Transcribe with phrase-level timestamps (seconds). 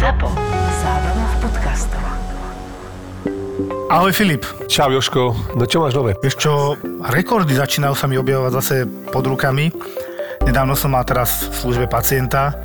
[0.00, 0.32] ZAPO.
[0.80, 2.04] Zábrná v podcastov.
[3.92, 4.48] Ahoj Filip.
[4.64, 6.16] Čau Joško, no čo máš nové?
[6.24, 6.72] Vieš čo,
[7.04, 9.68] rekordy začínajú sa mi objavovať zase pod rukami.
[10.48, 12.56] Nedávno som mal teraz v službe pacienta,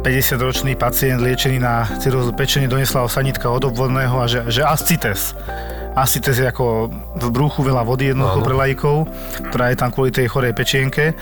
[0.00, 5.36] 50-ročný pacient liečený na cirrózu pečenie donesla sanitka od obvodného a že, že ascites.
[5.96, 9.08] Ascites je ako v brúchu veľa vody jednoducho pre lajkov,
[9.48, 11.16] ktorá je tam kvôli tej chorej pečienke.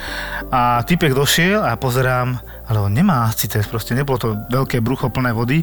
[0.51, 2.35] A typek došiel a pozerám,
[2.67, 5.63] ale on nemá ascites, proste nebolo to veľké brucho plné vody.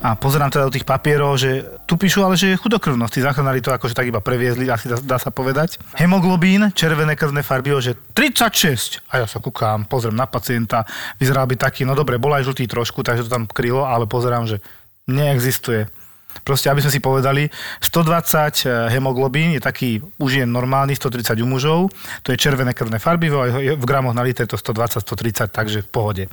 [0.00, 3.12] A pozerám teda do tých papierov, že tu píšu ale, že je chudokrvnosť.
[3.12, 5.76] Tí záchranári to akože tak iba previezli, asi dá, dá sa povedať.
[6.00, 9.04] Hemoglobín, červené krvné farby, že 36.
[9.12, 10.88] A ja sa kúkam, pozriem na pacienta,
[11.20, 14.48] vyzeral by taký, no dobre, bol aj žltý trošku, takže to tam krylo, ale pozerám,
[14.48, 14.64] že
[15.04, 15.99] neexistuje.
[16.40, 17.46] Proste, aby sme si povedali,
[17.84, 21.80] 120 hemoglobín je taký už je normálny, 130 u mužov,
[22.24, 25.88] to je červené krvné farbivo, a v gramoch na liter to 120, 130, takže v
[25.88, 26.24] pohode.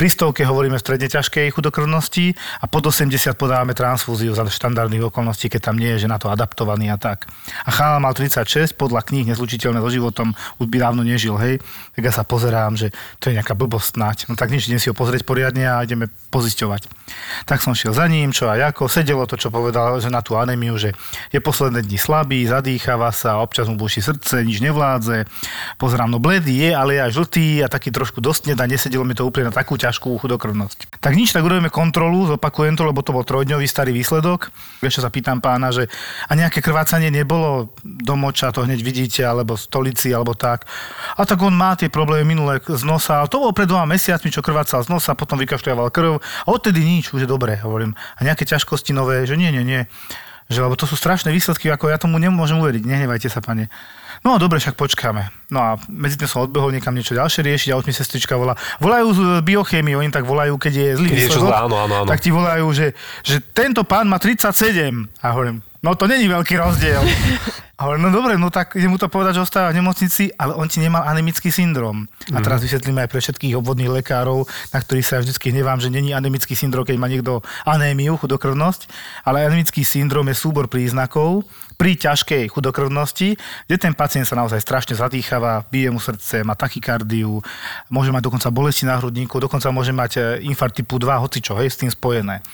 [0.00, 5.52] Pri stovke hovoríme v stredne ťažkej chudokrvnosti a pod 80 podávame transfúziu za štandardných okolností,
[5.52, 7.28] keď tam nie je, že na to adaptovaný a tak.
[7.28, 11.60] A chala mal 36, podľa kníh nezlučiteľné so životom, už by dávno nežil, hej.
[11.92, 14.16] Tak ja sa pozerám, že to je nejaká blbosť snáď.
[14.32, 16.88] No tak nič, idem si ho pozrieť poriadne a ideme pozisťovať.
[17.44, 18.88] Tak som šiel za ním, čo a ako.
[18.88, 20.96] Sedelo to, čo povedal, že na tú anémiu, že
[21.28, 25.28] je posledné dni slabý, zadýchava sa, občas mu buší srdce, nič nevládze.
[25.76, 29.12] Pozerám, no bledý je, ale je aj žltý a taký trošku dosť nedá, nesedelo mi
[29.12, 31.02] to úplne na takú ťažkú chudokrvnosť.
[31.02, 34.54] Tak nič, tak urobíme kontrolu, zopakujem to, lebo to bol trojdňový starý výsledok.
[34.78, 35.90] Čo sa pýtam pána, že
[36.30, 40.70] a nejaké krvácanie nebolo do moča, to hneď vidíte, alebo stolici, alebo tak.
[41.18, 44.30] A tak on má tie problémy minulé z nosa, ale to bolo pred dvoma mesiacmi,
[44.30, 47.98] čo krvácal z nosa, potom vykašľoval krv a odtedy nič, už je dobre, hovorím.
[48.14, 49.82] A nejaké ťažkosti nové, že nie, nie, nie.
[50.46, 52.86] Že, lebo to sú strašné výsledky, ako ja tomu nemôžem uveriť.
[52.86, 53.66] Nehnevajte sa, pane.
[54.20, 55.32] No dobre, však počkáme.
[55.48, 58.52] No a medzi tým som odbehol niekam niečo ďalšie riešiť a už mi sestrička volá.
[58.76, 62.08] Volajú z biochémie, oni tak volajú, keď je zlý Niečo výsledok, zlé, áno, áno, áno.
[62.08, 62.92] tak ti volajú, že,
[63.24, 65.08] že tento pán má 37.
[65.24, 67.00] A hovorím, no to není veľký rozdiel.
[67.80, 70.52] A hovorím, no dobre, no tak idem mu to povedať, že ostáva v nemocnici, ale
[70.52, 72.04] on ti nemal anemický syndrom.
[72.28, 74.44] A teraz vysvetlím aj pre všetkých obvodných lekárov,
[74.76, 78.84] na ktorých sa ja vždy hnevám, že není anemický syndrom, keď má niekto anémiu, chudokrvnosť,
[79.24, 81.48] ale anemický syndrom je súbor príznakov,
[81.80, 87.40] pri ťažkej chudokrvnosti, kde ten pacient sa naozaj strašne zadýchava, bije mu srdce, má tachykardiu,
[87.88, 91.56] môže mať dokonca bolesti na hrudníku, dokonca môže mať e, infarkt typu 2, hoci čo,
[91.56, 92.44] hej, s tým spojené.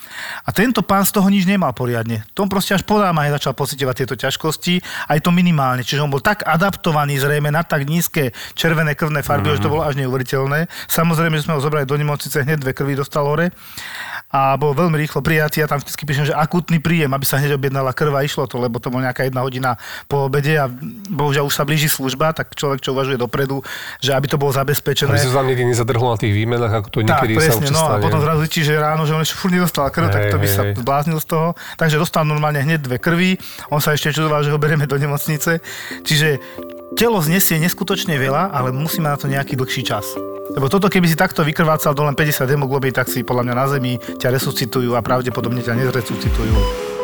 [0.47, 2.23] A tento pán z toho nič nemal poriadne.
[2.39, 4.79] To on proste až po námahe začal pocitovať tieto ťažkosti,
[5.11, 5.83] aj to minimálne.
[5.83, 9.59] Čiže on bol tak adaptovaný zrejme na tak nízke červené krvné farby, mm-hmm.
[9.59, 10.71] že to bolo až neuveriteľné.
[10.87, 13.51] Samozrejme, že sme ho zobrali do nemocnice, hneď dve krvi dostal hore
[14.27, 15.63] a bol veľmi rýchlo prijatý.
[15.63, 18.59] Ja tam vždy píšem, že akutný príjem, aby sa hneď objednala krv a išlo to,
[18.59, 19.71] lebo to bol nejaká jedna hodina
[20.05, 20.69] po obede a
[21.09, 23.65] bohužiaľ už sa blíži služba, tak človek, čo uvažuje dopredu,
[23.97, 25.17] že aby to bolo zabezpečené.
[25.17, 27.81] Aby sa tam niekde nezadrhlo na tých výmenách, ako to tak, niekedy presne, sa no
[27.81, 28.03] a stane.
[28.05, 30.45] potom zrazu zistí, že ráno, že on ešte furt nedostal krv, tak Hej, to by
[30.45, 31.47] hej, sa zbláznil z toho.
[31.81, 33.41] Takže dostal normálne hneď dve krvi,
[33.73, 35.65] on sa ešte čudoval, že ho berieme do nemocnice.
[36.05, 36.37] Čiže
[36.93, 40.05] telo znesie neskutočne veľa, ale musí mať na to nejaký dlhší čas.
[40.53, 43.65] Lebo toto, keby si takto vykrvácal do len 50 hemoglobín, tak si podľa mňa na
[43.67, 46.96] zemi ťa resuscitujú a pravdepodobne ťa nezresuscitujú.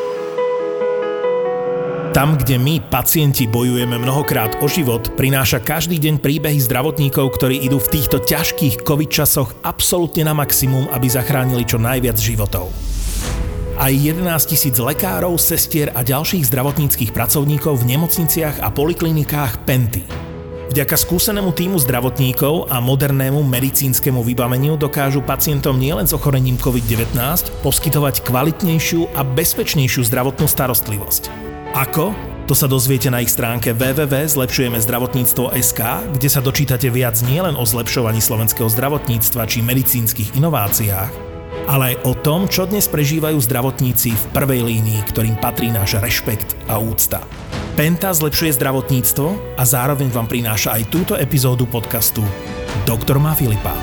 [2.14, 7.82] Tam, kde my, pacienti, bojujeme mnohokrát o život, prináša každý deň príbehy zdravotníkov, ktorí idú
[7.82, 12.70] v týchto ťažkých covid časoch absolútne na maximum, aby zachránili čo najviac životov.
[13.82, 20.06] Aj 11 tisíc lekárov, sestier a ďalších zdravotníckých pracovníkov v nemocniciach a poliklinikách Penty.
[20.70, 27.18] Vďaka skúsenému týmu zdravotníkov a modernému medicínskemu vybaveniu dokážu pacientom nielen s ochorením COVID-19
[27.66, 31.53] poskytovať kvalitnejšiu a bezpečnejšiu zdravotnú starostlivosť.
[31.74, 32.14] Ako?
[32.46, 35.82] To sa dozviete na ich stránke www.zlepšujemezdravotníctvo.sk,
[36.14, 41.10] kde sa dočítate viac nielen o zlepšovaní slovenského zdravotníctva či medicínskych inováciách,
[41.66, 46.54] ale aj o tom, čo dnes prežívajú zdravotníci v prvej línii, ktorým patrí náš rešpekt
[46.70, 47.26] a úcta.
[47.74, 52.22] Penta zlepšuje zdravotníctvo a zároveň vám prináša aj túto epizódu podcastu
[52.86, 53.74] Doktor má Filipa.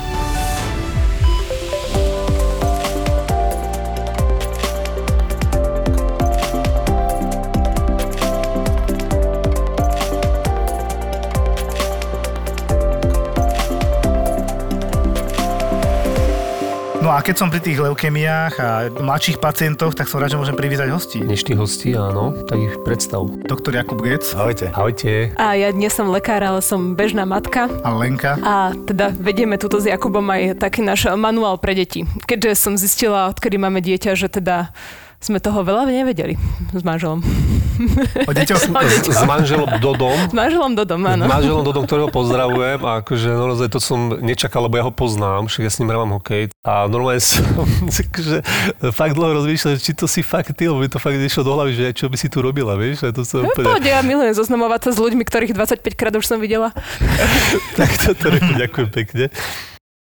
[17.21, 20.89] A keď som pri tých leukemiách a mladších pacientoch, tak som rád, že môžem privítať
[20.89, 21.21] hostí.
[21.21, 23.29] Dnešní hosti, áno, tak ich predstav.
[23.45, 24.73] Doktor Jakub Gec Ahojte.
[24.73, 25.29] Ahojte.
[25.37, 27.69] A ja dnes som lekár, ale som bežná matka.
[27.85, 28.41] a Lenka.
[28.41, 32.09] A teda vedieme tuto s Jakubom aj taký náš manuál pre deti.
[32.25, 34.73] Keďže som zistila, odkedy máme dieťa, že teda
[35.21, 36.41] sme toho veľa nevedeli
[36.73, 37.21] s manželom.
[38.25, 38.73] O deťoch?
[38.77, 39.13] O deťoch.
[39.13, 40.17] S manželom Dodom.
[40.17, 41.25] S manželom do doma, S áno.
[41.29, 45.63] manželom Dodom, ktorého pozdravujem a akože naozaj to som nečakal, lebo ja ho poznám, však
[45.65, 47.45] ja s ním hrávam hokej a normálne som
[48.05, 48.41] akože,
[48.93, 51.73] fakt dlho rozmýšľal, či to si fakt ty, lebo mi to fakt nešlo do hlavy,
[51.73, 54.89] že čo by si tu robila, vieš, a to som No, úplne, ja milujem zoznamovať
[54.89, 56.73] sa s ľuďmi, ktorých 25 krát už som videla.
[57.81, 59.25] tak toto reku, ďakujem pekne.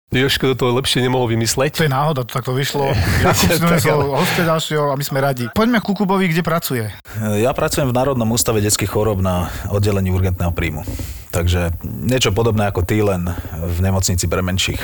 [0.08, 1.76] Joško to lepšie nemohol vymysleť.
[1.76, 2.96] To je náhoda, to takto vyšlo.
[3.28, 5.44] Jakub si donesol a my sme radi.
[5.52, 6.88] Poďme ku Kubovi, kde pracuje.
[7.20, 10.80] Ja pracujem v Národnom ústave detských chorób na oddelení urgentného príjmu.
[11.28, 14.80] Takže niečo podobné ako ty, len v nemocnici pre menších.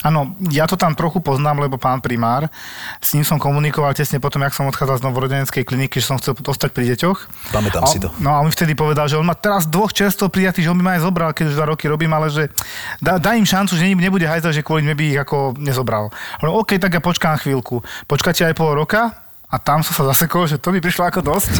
[0.00, 2.48] Áno, ja to tam trochu poznám, lebo pán primár,
[3.04, 6.32] s ním som komunikoval tesne potom, jak som odchádzal z novorodeneckej kliniky, že som chcel
[6.40, 7.18] dostať pri deťoch.
[7.52, 8.08] Pamätám si to.
[8.16, 10.78] No a on mi vtedy povedal, že on má teraz dvoch čerstvo prijatých, že on
[10.80, 12.48] by ma aj zobral, keď už dva roky robím, ale že
[12.98, 16.08] dá, dá im šancu, že ne- nebude hajzať, že kvôli mne by ich ako nezobral.
[16.40, 17.84] Hovorím, OK, tak ja počkám chvíľku.
[18.08, 19.29] Počkáte aj pol roka?
[19.50, 21.52] A tam som sa zasekol, že to mi prišlo ako dosť.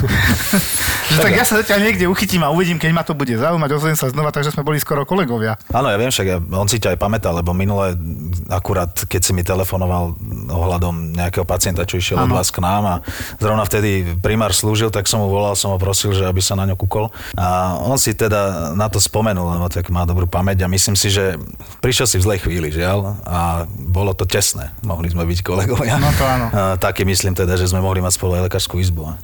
[1.11, 3.99] že tak ja sa zatiaľ niekde uchytím a uvidím, keď ma to bude zaujímať, ozvem
[3.99, 5.59] sa znova, takže sme boli skoro kolegovia.
[5.75, 7.99] Áno, ja viem, však ja, on si ťa aj pamätá, lebo minule
[8.47, 10.15] akurát, keď si mi telefonoval
[10.55, 12.95] ohľadom nejakého pacienta, čo išiel od vás k nám a
[13.43, 16.71] zrovna vtedy primár slúžil, tak som mu volal, som ho prosil, že aby sa na
[16.71, 17.11] ňo kúkol.
[17.35, 21.11] A on si teda na to spomenul, lebo tak má dobrú pamäť a myslím si,
[21.11, 21.35] že
[21.83, 24.71] prišiel si v zlej chvíli, žiaľ, a bolo to tesné.
[24.87, 25.99] Mohli sme byť kolegovia.
[25.99, 26.47] No to áno.
[26.55, 29.11] A, taký myslím teda, že sme mohli mať spolu aj lekárskú izbu.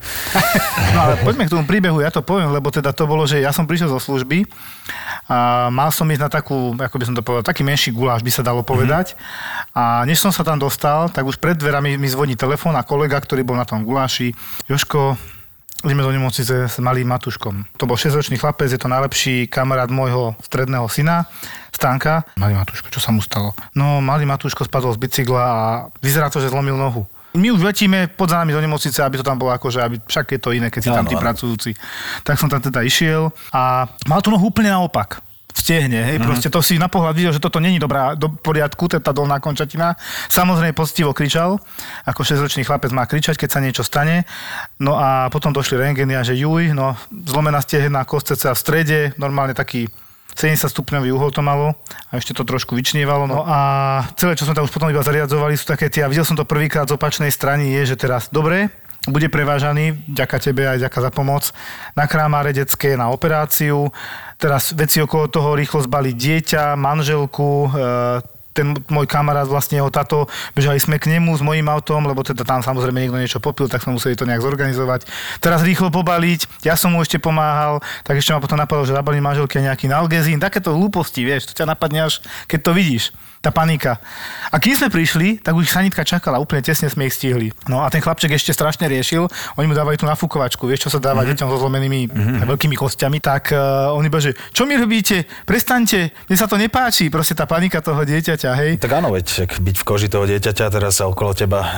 [0.97, 3.53] No ale poďme k tomu príbehu, ja to poviem, lebo teda to bolo, že ja
[3.53, 4.49] som prišiel zo služby
[5.29, 8.33] a mal som ísť na takú, ako by som to povedal, taký menší guláš by
[8.33, 9.13] sa dalo povedať.
[9.77, 13.21] A než som sa tam dostal, tak už pred dverami mi zvoní telefón a kolega,
[13.21, 14.33] ktorý bol na tom guláši,
[14.71, 15.21] Joško,
[15.85, 17.77] ideme do nemocnice s malým Matuškom.
[17.77, 21.29] To bol 6-ročný chlapec, je to najlepší kamarát môjho stredného syna,
[21.75, 22.25] Stanka.
[22.41, 23.53] Malý Matuško, čo sa mu stalo?
[23.77, 25.61] No, malý Matuško spadol z bicykla a
[26.01, 27.05] vyzerá to, že zlomil nohu.
[27.37, 30.41] My už letíme pod nami do nemocnice, aby to tam bolo akože, aby však je
[30.41, 31.77] to iné, keď si tam tí pracujúci.
[32.25, 35.21] Tak som tam teda išiel a mal tú nohu úplne naopak
[35.57, 36.29] v stehne, hej, mm-hmm.
[36.29, 39.97] proste to si na pohľad videl, že toto není dobrá, do poriadku, tá dolná končatina.
[40.29, 41.57] Samozrejme poctivo kričal,
[42.05, 44.29] ako 6-ročný chlapec má kričať, keď sa niečo stane.
[44.77, 49.57] No a potom došli rengeny a že juj, no zlomená stehenná kostece v strede, normálne
[49.57, 49.89] taký
[50.37, 51.73] 70 stupňový uhol to malo
[52.13, 53.25] a ešte to trošku vyčnievalo.
[53.25, 53.59] No a
[54.21, 56.45] celé, čo sme tam už potom iba zariadzovali, sú také tie, a videl som to
[56.45, 58.69] prvýkrát z opačnej strany, je, že teraz dobre,
[59.09, 61.55] bude prevážaný, ďaká tebe aj ďaká za pomoc,
[61.95, 63.95] na krámáre detské, na operáciu.
[64.37, 70.25] Teraz veci okolo toho rýchlo zbaliť dieťa, manželku, e, ten môj kamarát, vlastne jeho tato,
[70.57, 73.85] bežali sme k nemu s mojím autom, lebo teda tam samozrejme niekto niečo popil, tak
[73.85, 75.05] sme museli to nejak zorganizovať.
[75.45, 79.29] Teraz rýchlo pobaliť, ja som mu ešte pomáhal, tak ešte ma potom napadlo, že zabalím
[79.29, 83.13] manželke nejaký nalgezín, takéto hlúposti, vieš, to ťa napadne až, keď to vidíš
[83.47, 84.03] tá panika.
[84.51, 87.55] A kým sme prišli, tak už sanitka čakala, úplne tesne sme ich stihli.
[87.71, 90.99] No a ten chlapček ešte strašne riešil, oni mu dávali tú nafukovačku, vieš, čo sa
[90.99, 91.39] dáva mm-hmm.
[91.39, 92.51] deťom so zlomenými mm-hmm.
[92.51, 97.07] veľkými kostiami, tak uh, oni iba, že čo mi robíte, prestaňte, mne sa to nepáči,
[97.07, 98.71] proste tá panika toho dieťaťa, hej.
[98.83, 101.69] Tak áno, veď byť v koži toho dieťaťa, teraz sa okolo teba e,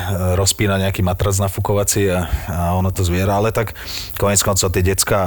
[0.41, 3.77] rozpína nejaký matrac nafukovací a, a ono to zviera, ale tak
[4.17, 5.19] konec koncov tie decka,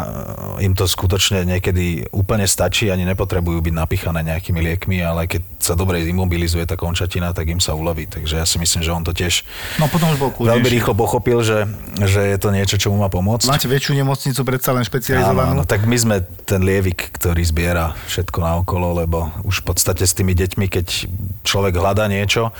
[0.57, 5.50] e, im to skutočne niekedy úplne stačí, ani nepotrebujú byť napichané nejakými liekmi, ale keď
[5.61, 8.09] sa dobre imobilizuje tá končatina, tak im sa uloví.
[8.09, 9.45] Takže ja si myslím, že on to tiež
[9.77, 10.75] No potom už bol veľmi kľudnejší.
[10.75, 11.69] rýchlo pochopil, že,
[12.01, 13.47] že je to niečo, čo mu má pomôcť.
[13.47, 15.61] Máte väčšiu nemocnicu, predsa len špecializovanú.
[15.61, 20.17] áno, tak my sme ten lievik, ktorý zbiera všetko naokolo, lebo už v podstate s
[20.17, 20.87] tými deťmi, keď
[21.45, 22.51] človek hľadá niečo,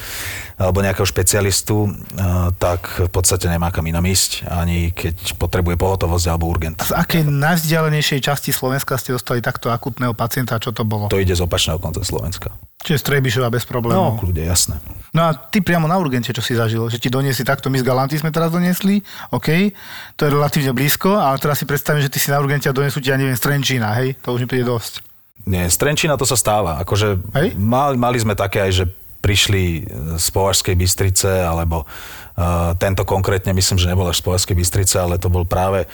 [0.62, 6.26] alebo nejakého špecialistu, eh, tak v podstate nemá kam inam ísť, ani keď potrebuje pohotovosť
[6.30, 6.78] alebo urgent.
[6.78, 11.10] Z akej najvzdialenejšej časti Slovenska ste dostali takto akutného pacienta, čo to bolo?
[11.10, 12.54] To ide z opačného konca Slovenska.
[12.92, 14.20] Čiže z Trebišova bez No, problémov.
[14.20, 14.76] kľude, jasné.
[15.12, 16.84] No a ty priamo na urgente, čo si zažil?
[16.86, 19.00] Že ti doniesli takto, my z Galanty sme teraz doniesli,
[19.32, 19.72] OK,
[20.14, 23.00] to je relatívne blízko, ale teraz si predstavím, že ty si na urgente a donesú
[23.00, 25.00] ti, ja neviem, z Trenčína, hej, to už mi príde dosť.
[25.44, 26.78] Nie, z Trenčína to sa stáva.
[26.80, 27.56] Akože Hej?
[27.56, 28.86] mali, mali sme také aj, že
[29.22, 29.64] prišli
[30.18, 35.16] z Považskej Bystrice, alebo uh, tento konkrétne, myslím, že nebol až z Považskej Bystrice, ale
[35.16, 35.86] to bol práve,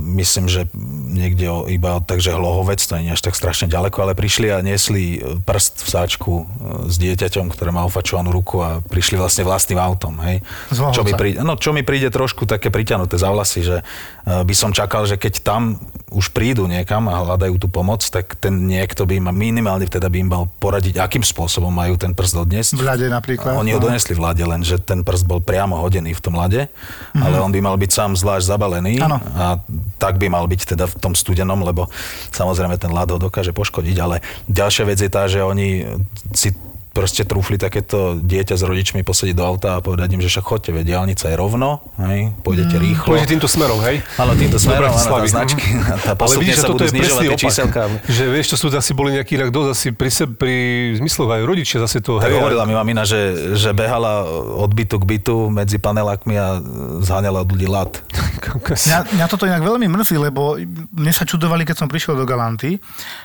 [0.00, 0.66] myslím, že
[1.12, 4.48] niekde o, iba od, takže Hlohovec, to nie je až tak strašne ďaleko, ale prišli
[4.48, 6.44] a niesli prst v sáčku uh,
[6.88, 10.18] s dieťaťom, ktoré má ofačovanú ruku a prišli vlastne vlastným autom.
[10.24, 10.40] Hej?
[10.72, 13.76] Čo mi, príde, no, čo mi príde trošku také priťanuté za vlasy, že
[14.22, 18.68] by som čakal, že keď tam už prídu niekam a hľadajú tú pomoc, tak ten
[18.68, 22.70] niekto by im minimálne vteda by im mal poradiť, akým spôsobom majú ten prst odniesť.
[22.76, 23.56] V ľade napríklad.
[23.56, 23.88] Oni ho no.
[23.88, 27.22] donesli v lade, lenže ten prst bol priamo hodený v tom lade, mm-hmm.
[27.24, 29.18] ale on by mal byť sám zvlášť zabalený Áno.
[29.34, 29.51] a
[29.98, 31.90] tak by mal byť teda v tom studenom, lebo
[32.30, 35.84] samozrejme ten ľad ho dokáže poškodiť, ale ďalšia vec je tá, že oni
[36.32, 36.54] si
[36.92, 40.70] proste trúfli takéto dieťa s rodičmi posadiť do auta a povedať im, že však chodte,
[40.70, 42.84] veď diálnica je rovno, hej, pôjdete Mm.
[42.84, 43.08] rýchlo.
[43.08, 44.04] Pôjdete týmto smerom, hej?
[44.16, 45.64] Áno, týmto smerom, áno, tá značky.
[46.04, 47.42] Tá Ale vidíš, že sa toto budú je znižovať presný tie opak.
[47.48, 47.80] číselka.
[48.06, 50.54] Že vieš, čo sú asi boli nejakí inak dosť asi pri, se, pri
[51.00, 54.28] zmysloch aj rodičia zase to Tak hej, hovorila mi mamina, že, že behala
[54.60, 56.60] od bytu k bytu medzi panelákmi a
[57.00, 57.92] zháňala od ľudí lat.
[58.52, 60.60] Mňa, mňa toto inak veľmi mrzí, lebo
[60.92, 62.76] mne sa čudovali, keď som prišiel do Galanty,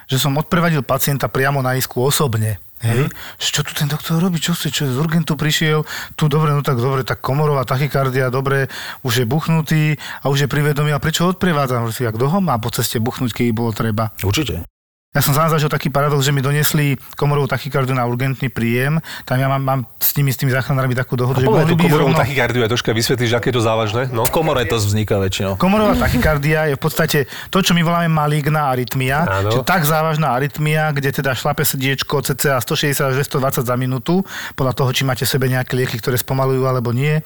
[0.08, 2.62] že som odprevadil pacienta priamo na isku osobne.
[2.78, 3.10] Hej,
[3.42, 5.82] že čo tu ten doktor robí, čo chce, čo z urgentu prišiel,
[6.14, 8.70] tu dobre, no tak dobre, tak komorová tachykardia, dobre,
[9.02, 11.90] už je buchnutý a už je pri vedomí, a prečo odprevádzam?
[11.90, 14.14] Že si, kto ho má po ceste buchnúť, keď bolo treba?
[14.22, 14.77] Určite.
[15.18, 19.42] Ja som sám zažil taký paradox, že mi donesli komorovú tachykardiu na urgentný príjem, tam
[19.42, 22.10] ja mám, mám s nimi, s tými záchranármi takú dohodu, že Povedaj mohli by komorovú
[22.14, 24.14] rovno- tachykardiu a troška vysvetlíš, aké je to závažné.
[24.14, 24.30] No.
[24.30, 25.58] V komore to vzniká väčšinou.
[25.58, 27.20] Komorová tachykardia je v podstate
[27.50, 29.50] to, čo my voláme maligná arytmia, Áno.
[29.50, 34.22] čiže tak závažná arytmia, kde teda šlape srdiečko cca 160 až 220 za minútu,
[34.54, 37.26] podľa toho, či máte v sebe nejaké lieky, ktoré spomalujú alebo nie.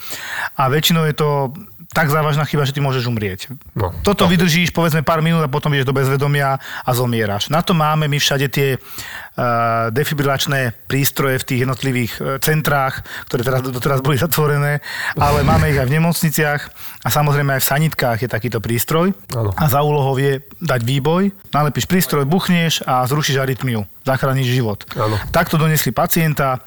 [0.56, 1.52] A väčšinou je to
[1.92, 3.52] tak závažná chyba, že ty môžeš umrieť.
[3.76, 3.92] No.
[4.00, 7.52] Toto vydržíš povedzme pár minút a potom ideš do bezvedomia a zomieraš.
[7.52, 13.44] Na to máme my všade tie uh, defibrilačné prístroje v tých jednotlivých uh, centrách, ktoré
[13.44, 14.80] teraz, doteraz boli zatvorené,
[15.20, 16.62] ale máme ich aj v nemocniciach
[17.04, 19.12] a samozrejme aj v sanitkách je takýto prístroj.
[19.36, 19.52] Áno.
[19.60, 23.84] A za úlohou je dať výboj, nalepíš prístroj, buchneš a zrušíš arytmiu.
[24.08, 24.88] Zachrániš život.
[24.96, 25.20] Áno.
[25.36, 26.64] Takto donesli pacienta,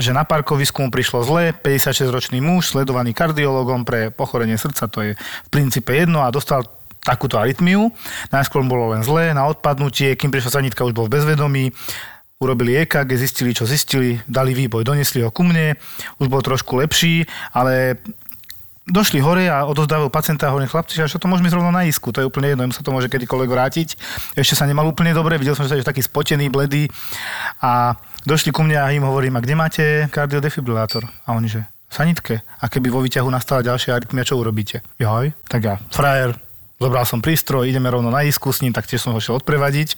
[0.00, 5.12] že na parkovisku mu prišlo zle, 56-ročný muž, sledovaný kardiologom pre pochorenie srdca, to je
[5.18, 6.64] v princípe jedno a dostal
[7.02, 7.90] takúto arytmiu.
[8.30, 11.64] Najskôr bolo len zle, na odpadnutie, kým prišla sanitka, už bol v bezvedomí.
[12.42, 15.78] Urobili EKG, zistili, čo zistili, dali výboj, donesli ho ku mne,
[16.18, 17.22] už bol trošku lepší,
[17.54, 18.02] ale
[18.92, 22.12] došli hore a odozdávajú pacienta a hovorím, chlapci, že to môžeme ísť rovno na isku,
[22.12, 23.88] to je úplne jedno, im sa to môže kedykoľvek vrátiť.
[24.36, 26.92] Ešte sa nemal úplne dobre, videl som, že je taký spotený, bledý
[27.64, 27.96] a
[28.28, 31.08] došli ku mne a im hovorím, a kde máte kardiodefibrilátor?
[31.24, 32.44] A oni, že sanitke.
[32.60, 34.84] A keby vo výťahu nastala ďalšia arytmia, čo urobíte?
[35.00, 36.36] Joj, tak ja, frajer,
[36.82, 39.94] Zobral som prístroj, ideme rovno na isku s ním, tak tiež som ho šiel odprevadiť.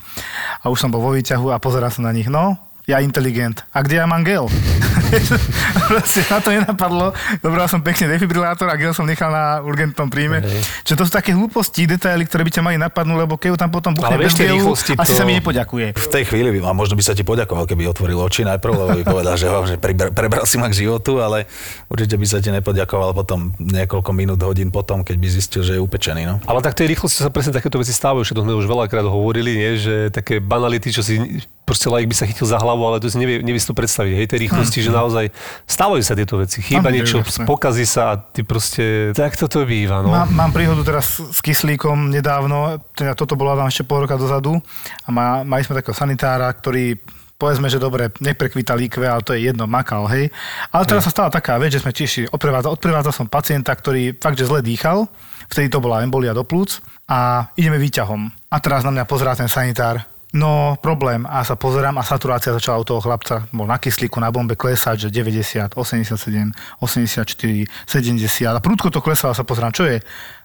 [0.60, 2.28] A už som bol vo výťahu a pozeral som na nich.
[2.28, 3.64] No, ja inteligent.
[3.72, 4.52] A kde ja mám gel?
[5.90, 7.06] Proste na to nenapadlo.
[7.40, 10.42] Zobral som pekne defibrilátor a gel som nechal na urgentnom príjme.
[10.82, 13.70] Čiže to sú také hlúposti, detaily, ktoré by ťa mali napadnúť, lebo keď ju tam
[13.70, 15.94] potom buchne Ale bez gelu, asi to- sa mi nepoďakuje.
[15.94, 18.90] V tej chvíli by, a možno by sa ti poďakoval, keby otvoril oči najprv, lebo
[18.98, 21.46] by povedal, že, ho, že prebral, prebral si ma k životu, ale
[21.86, 25.80] určite by sa ti nepoďakoval potom niekoľko minút, hodín potom, keď by zistil, že je
[25.80, 26.22] upečený.
[26.26, 26.34] No.
[26.44, 29.54] Ale tak tej rýchlosti sa presne takéto veci stávajú, že to sme už veľakrát hovorili,
[29.54, 29.72] nie?
[29.78, 31.18] že také banality, čo si
[31.64, 34.12] proste laik by sa chytil za hlavu, ale to si nevie, nevie si to predstaviť,
[34.12, 35.28] hej, tej rýchlosti, že naozaj
[35.68, 36.64] stávajú sa tieto veci.
[36.64, 37.44] Chýba Áno, niečo, jasné.
[37.44, 40.08] pokazí sa a ty proste, tak toto býva, no.
[40.08, 44.56] Mám, mám príhodu teraz s kyslíkom nedávno, teda toto bolo tam ešte pol roka dozadu
[45.04, 46.96] a má, mali sme takého sanitára, ktorý
[47.34, 50.30] povedzme, že dobre, neprekvítal IQ, ale to je jedno, makal, hej.
[50.70, 54.38] Ale teraz sa stala taká vec, že sme tiež odprevádzal, odprevádzal som pacienta, ktorý fakt,
[54.38, 55.10] že zle dýchal,
[55.50, 56.80] vtedy to bola embolia do plúc
[57.10, 58.32] a ideme výťahom.
[58.48, 61.22] A teraz na mňa pozerá ten sanitár, No, problém.
[61.30, 63.46] A sa pozerám a saturácia začala u toho chlapca.
[63.54, 66.50] Bol na kyslíku, na bombe klesať, že 90, 87,
[66.82, 68.50] 84, 70.
[68.50, 70.02] A prúdko to klesalo sa pozerám, čo je?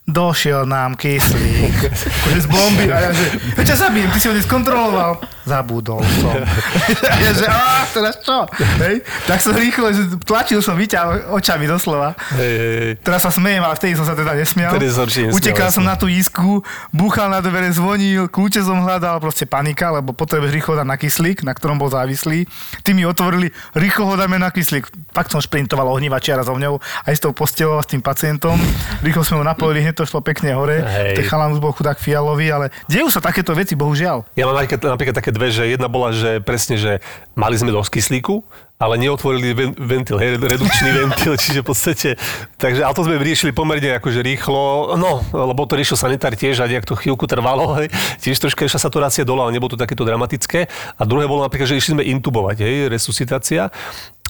[0.10, 1.78] Došiel nám kyslík.
[1.86, 2.89] Akože z bomby.
[2.89, 5.22] A ja, že, "Ja ťa zabijem, ty si ho dnes kontroloval.
[5.50, 6.34] Zabudol som.
[7.13, 8.46] A ja, že, a teraz čo?
[8.86, 9.01] Hej?
[9.25, 12.13] Tak som rýchlo, že tlačil som vyťah očami doslova.
[12.38, 12.94] Hej, hej, hej.
[13.01, 14.70] Teraz sa smejem, ale vtedy som sa teda nesmial.
[14.78, 16.62] Vtedy určite nesmial, Utekal som na tú isku,
[16.94, 21.42] búchal na dvere, zvonil, kľúče som hľadal, proste panika, lebo potrebuješ rýchlo dať na kyslík,
[21.42, 22.46] na ktorom bol závislý.
[22.86, 24.86] Ty mi otvorili, rýchlo ho dáme na kyslík.
[25.18, 26.78] Fakt som šprintoval ohnívačiara so mňou,
[27.10, 28.60] aj s tou postelou, a s tým pacientom.
[29.01, 30.79] Rýchlo sme ho napojili, hneď to šlo pekne hore.
[30.79, 31.20] Hej.
[31.20, 34.24] Ten chalan už bol chudák fialový, ale dejú sa takéto veci, bohužiaľ.
[34.39, 37.03] Ja mám napríklad, napríklad také dve, že jedna bola, že presne, že
[37.36, 38.39] mali sme dosť kyslíku,
[38.79, 42.10] ale neotvorili ven, ventil, hej, redukčný ventil, čiže v podstate,
[42.56, 46.72] takže, ale to sme vyriešili pomerne akože rýchlo, no, lebo to riešil sanitár tiež a
[46.72, 47.91] nejak to chvíľku trvalo, hej,
[48.24, 50.72] tiež troška išla saturácia dole, ale nebolo to takéto dramatické.
[50.96, 53.68] A druhé bolo napríklad, že išli sme intubovať, hej, resuscitácia.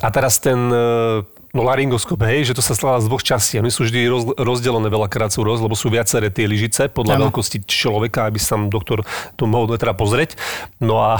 [0.01, 3.57] A teraz ten, e, no laryngoskop, hej, že to sa stalo z dvoch častí.
[3.57, 7.17] A my sú vždy roz, rozdelené veľakrát sú roz, lebo sú viaceré tie lyžice podľa
[7.17, 7.23] Áno.
[7.29, 9.01] veľkosti človeka, aby sa tam doktor
[9.33, 10.37] to mohol teda pozrieť.
[10.77, 11.17] No a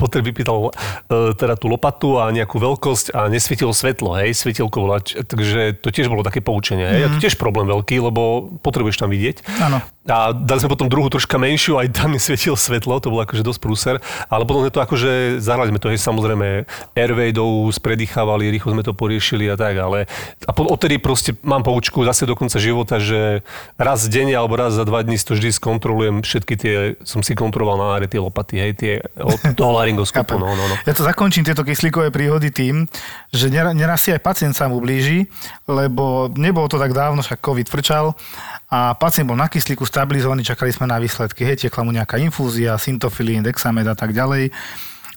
[0.00, 5.00] Potter vypýtal e, teda tú lopatu a nejakú veľkosť a nesvietilo svetlo, hej, svetielko bola,
[5.00, 9.08] takže to tiež bolo také poučenie, hej, a to tiež problém veľký, lebo potrebuješ tam
[9.08, 9.44] vidieť.
[9.64, 9.80] Áno.
[10.10, 13.60] A dali sme potom druhú troška menšiu, aj tam nesvietilo svetlo, to bolo akože dosť
[13.60, 13.96] prúser,
[14.26, 18.74] ale potom sme to akože, zahrali sme to, hej, samozrejme, airway do úst, predýchávali, rýchlo
[18.74, 19.69] sme to poriešili a tak.
[19.70, 20.10] Tak, ale
[20.42, 23.46] a po, odtedy proste mám poučku zase do konca života, že
[23.78, 26.74] raz denne alebo raz za dva dní to vždy skontrolujem, všetky tie,
[27.06, 30.42] som si kontroloval na áre tie lopaty, hej, tie od toho laryngoskopu, Chápem.
[30.42, 30.74] no, no, no.
[30.82, 32.90] Ja to zakončím tieto kyslíkové príhody tým,
[33.30, 35.30] že ner- neraz si aj pacient sám ublíži,
[35.70, 38.18] lebo nebolo to tak dávno, však COVID frčal
[38.66, 42.74] a pacient bol na kyslíku stabilizovaný, čakali sme na výsledky, hej, tiekla mu nejaká infúzia,
[42.74, 44.50] syntofilín, dexamed a tak ďalej.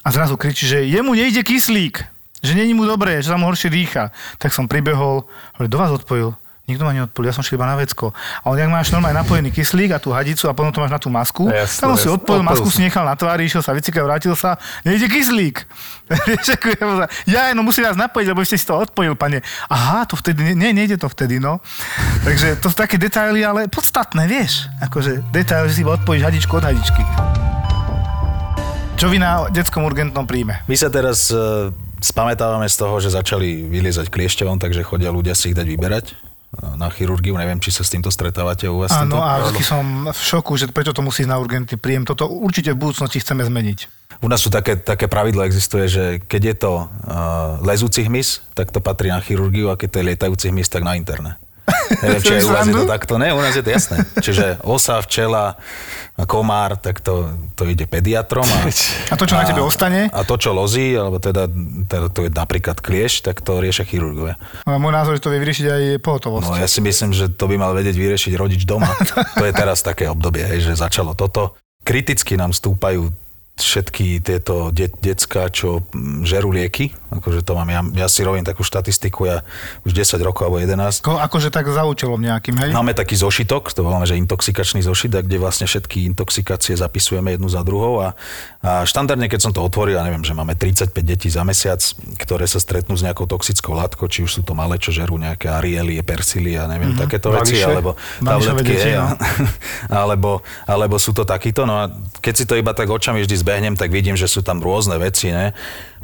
[0.04, 2.13] A zrazu kričí, že jemu nejde kyslík,
[2.44, 4.12] že není mu dobré, že sa mu horšie dýcha.
[4.36, 5.24] Tak som pribehol,
[5.56, 6.36] hovorí, do vás odpojil.
[6.64, 8.16] Nikto ma neodpojil, ja som šiel iba na vecko.
[8.40, 11.00] A on, jak máš normálne napojený kyslík a tú hadicu a potom to máš na
[11.00, 13.76] tú masku, No Jasné, tam on si odpojil, masku si nechal na tvári, išiel sa
[13.76, 14.56] vycikal, vrátil sa,
[14.88, 15.68] nejde kyslík.
[17.28, 19.44] Ja, no musím vás napojiť, lebo ste si to odpojil, pane.
[19.68, 21.60] Aha, to vtedy, nie, nejde to vtedy, no.
[22.28, 24.72] Takže to sú také detaily, ale podstatné, vieš.
[24.80, 27.04] Akože detail, že si iba odpojíš hadičku od hadičky.
[28.96, 30.64] Čo vy na detskom urgentnom príjme?
[30.64, 35.50] My sa teraz e, spamätávame z toho, že začali vyliezať kliešťovom, takže chodia ľudia si
[35.50, 36.14] ich dať vyberať e,
[36.76, 37.40] na chirurgiu.
[37.40, 38.92] Neviem, či sa s týmto stretávate u vás.
[38.92, 42.04] Áno, a vždy som v šoku, že prečo to musí na urgentný príjem.
[42.04, 44.04] Toto určite v budúcnosti chceme zmeniť.
[44.20, 46.88] U nás sú také, také pravidlo existuje, že keď je to uh,
[47.64, 51.00] lezúci hmyz, tak to patrí na chirurgiu a keď to je lietajúci hmyz, tak na
[51.00, 51.40] interné.
[52.04, 53.14] Neviem, či aj u vás je to takto.
[53.16, 54.04] Ne, u nás je to jasné.
[54.20, 55.56] Čiže osa, včela,
[56.30, 58.46] komár, tak to, to ide pediatrom.
[58.46, 58.70] A,
[59.14, 60.12] A to, čo na tebe ostane?
[60.14, 61.50] A to, čo lozí, alebo teda,
[61.90, 64.38] teda to je napríklad klieš, tak to riešia chirurgovia.
[64.68, 66.46] A môj názor, že to vie vyriešiť aj pohotovosť.
[66.46, 68.92] No ja si myslím, že to by mal vedieť vyriešiť rodič doma.
[69.34, 71.58] To je teraz také obdobie, že začalo toto.
[71.84, 73.12] Kriticky nám stúpajú
[73.54, 76.90] všetky tieto de- decka, čo mm, žerú lieky.
[77.14, 79.46] Akože to mám, ja, ja si robím takú štatistiku, ja
[79.86, 81.06] už 10 rokov alebo 11.
[81.06, 82.70] Ko, akože tak za účelom nejakým, hej?
[82.74, 87.62] Máme taký zošitok, to voláme, že intoxikačný zošit, kde vlastne všetky intoxikácie zapisujeme jednu za
[87.62, 88.18] druhou a,
[88.66, 91.78] a štandardne, keď som to otvoril, ja neviem, že máme 35 detí za mesiac,
[92.18, 95.54] ktoré sa stretnú s nejakou toxickou látkou, či už sú to malé, čo žerú nejaké
[95.54, 97.06] arielie, persily a neviem, mm-hmm.
[97.06, 97.70] takéto veci, Vaniše?
[97.70, 99.14] alebo tabletky, deti, no.
[100.02, 103.76] alebo, alebo sú to takíto, no a keď si to iba tak očami vždy zbehnem,
[103.76, 105.52] tak vidím, že sú tam rôzne veci, ne?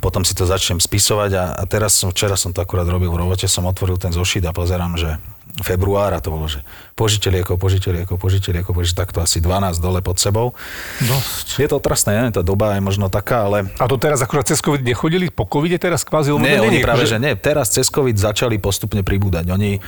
[0.03, 3.23] Potom si to začnem spisovať a, a teraz som, včera som to akurát robil v
[3.23, 5.15] robote, som otvoril ten zošit a pozerám, že
[5.59, 6.63] februára to bolo, že
[6.95, 10.55] požite liekov, požite liekov, požite liekov, požite takto asi 12 dole pod sebou.
[11.03, 11.59] Dosť.
[11.59, 12.31] Je to otrasné, ne?
[12.31, 15.27] tá doba je možno taká, ale A to teraz akurát cez COVID nechodili?
[15.27, 16.31] Po covide teraz kvázi?
[16.31, 17.33] nie, oni není, práve, akože- že nie.
[17.35, 19.51] Teraz cez COVID začali postupne pribúdať.
[19.51, 19.83] Oni,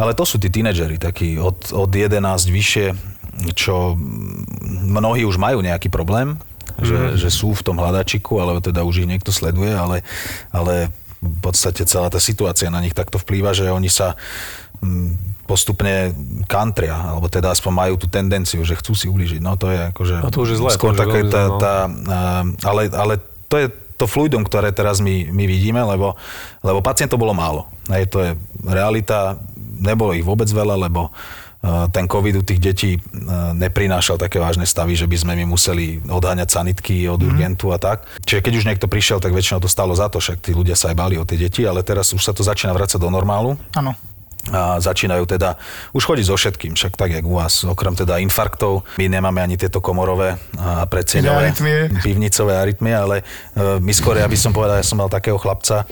[0.00, 2.16] ale to sú tí tínedžeri, takí od, od 11
[2.48, 2.86] vyššie,
[3.52, 3.96] čo
[4.88, 6.40] mnohí už majú nejaký problém,
[6.82, 10.02] že, že sú v tom hľadačiku, alebo teda už ich niekto sleduje, ale,
[10.50, 10.90] ale
[11.22, 14.18] v podstate celá tá situácia na nich takto vplýva, že oni sa
[14.82, 16.10] mm, postupne
[16.50, 19.38] kantria, alebo teda aspoň majú tú tendenciu, že chcú si ublížiť.
[19.38, 20.16] No to je akože...
[20.18, 21.58] A to už je zlé, Skôr také tá, no.
[21.62, 22.20] tá, a,
[22.66, 23.14] ale, ale
[23.46, 26.18] to je to fluidum, ktoré teraz my, my vidíme, lebo,
[26.58, 27.70] lebo pacientov bolo málo.
[27.86, 28.30] Hej, to je
[28.66, 29.38] realita,
[29.78, 31.41] nebolo ich vôbec veľa, lebo uh,
[31.94, 36.02] ten COVID u tých detí uh, neprinášal také vážne stavy, že by sme my museli
[36.02, 38.02] odháňať sanitky od urgentu a tak.
[38.26, 40.90] Čiže keď už niekto prišiel, tak väčšinou to stalo za to, však tí ľudia sa
[40.90, 43.94] aj báli o tie deti, ale teraz už sa to začína vrácať do normálu Áno.
[44.50, 45.54] a začínajú teda
[45.94, 49.54] už chodiť so všetkým, však tak, jak u vás, okrem teda infarktov, my nemáme ani
[49.54, 51.78] tieto komorové a predsieňové Arytmie.
[52.02, 55.86] pivnicové arytmie, ale e, my skôr, ja by som povedal, ja som mal takého chlapca,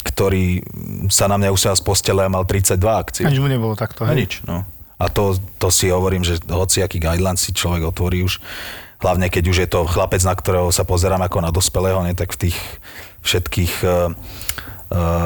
[0.00, 0.64] ktorý
[1.12, 3.24] sa na mňa usial z postele a mal 32 akcií.
[3.28, 4.24] Aniž mu nebolo takto, A hej?
[4.24, 4.64] nič, no.
[4.96, 8.40] A to, to si hovorím, že hociaký guideline si človek otvorí už,
[9.04, 12.32] hlavne keď už je to chlapec, na ktorého sa pozerám ako na dospelého, ne, tak
[12.32, 12.56] v tých
[13.20, 14.16] všetkých uh,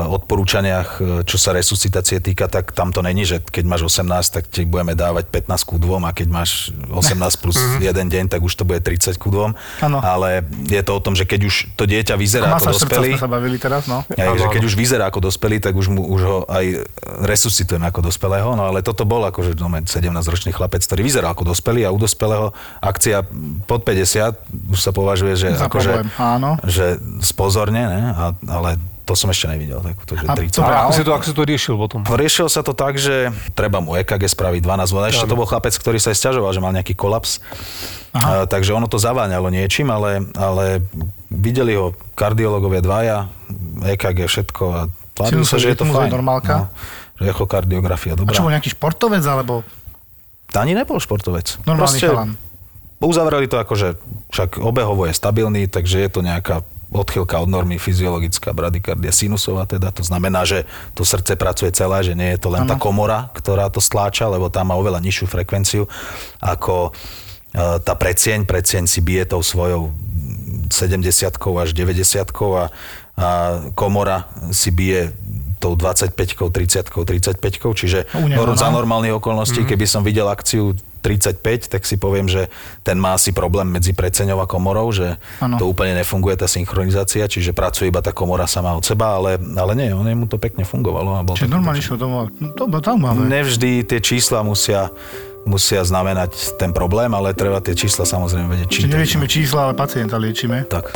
[0.09, 4.49] odporúčaniach, eh, čo sa resuscitácie týka, tak tam to není, že keď máš 18, tak
[4.49, 8.57] ti budeme dávať 15 ku 2 a keď máš 18 plus jeden deň, tak už
[8.57, 9.85] to bude 30 ku 2.
[9.85, 9.99] Áno.
[10.01, 13.61] Ale je to o tom, že keď už to dieťa vyzerá ako dospelý, sa bavili
[13.61, 14.01] teraz, no.
[14.09, 16.89] aj, že keď už vyzerá ako dospelý, tak už, mu, už ho aj
[17.29, 18.57] resuscitujeme ako dospelého.
[18.57, 22.57] No ale toto bol akože no, 17-ročný chlapec, ktorý vyzeral ako dospelý a u dospelého
[22.81, 23.29] akcia
[23.69, 26.57] pod 50 už sa považuje, že, Za akože, áno.
[26.65, 28.03] že spozorne, ne?
[28.17, 29.83] A, ale to som ešte nevidel.
[29.83, 30.55] Takúto, že A 30.
[30.55, 32.01] dobre, A ako si to, ako si to riešil potom?
[32.05, 35.11] Riešil sa to tak, že treba mu EKG spraviť 12 hodín.
[35.11, 37.43] Ešte to bol chlapec, ktorý sa aj stiažoval, že mal nejaký kolaps.
[38.13, 40.79] A, takže ono to zaváňalo niečím, ale, ale
[41.27, 43.19] videli ho kardiológovia dvaja,
[43.89, 44.81] EKG, všetko a
[45.13, 46.11] tváril sa, že je to fajn.
[46.11, 46.55] normálka?
[46.57, 46.67] No,
[47.17, 48.55] že echokardiografia, A čo bol dobrá.
[48.55, 49.67] nejaký športovec, alebo
[50.51, 51.59] Ani nebol športovec.
[51.63, 52.31] normálny chalan?
[52.99, 53.89] Uzavreli to ako, že
[54.29, 59.95] však obehovo je stabilný, takže je to nejaká odchylka od normy fyziologická bradykardia sinusová, teda
[59.95, 60.67] to znamená, že
[60.99, 62.83] to srdce pracuje celé, že nie je to len tá Áno.
[62.83, 65.87] komora, ktorá to stláča, lebo tá má oveľa nižšiu frekvenciu
[66.43, 68.43] ako e, tá predsieň.
[68.43, 69.95] Predsieň si bije tou svojou
[70.71, 72.27] 70 až 90
[72.59, 72.65] a,
[73.15, 73.29] a
[73.79, 75.15] komora si bije
[75.61, 76.17] tou 25
[76.51, 78.81] 30 35 čiže U neho, nor- za no.
[78.81, 82.53] normálnych okolností, keby som videl akciu 35, tak si poviem, že
[82.85, 85.57] ten má asi problém medzi preceňou a komorou, že Áno.
[85.57, 89.73] to úplne nefunguje tá synchronizácia, čiže pracuje iba tá komora sama od seba, ale, ale
[89.77, 91.17] nie, on mu to pekne fungovalo.
[91.17, 92.29] A bol Čiže normálne išiel domov.
[92.37, 93.17] No, To bolo zaujímavé.
[93.17, 94.93] Nevždy tie čísla musia,
[95.49, 98.93] musia znamenať ten problém, ale treba tie čísla samozrejme vedieť Čiže čítať.
[98.93, 100.69] neliečíme čísla, ale pacienta liečíme.
[100.69, 100.93] Tak.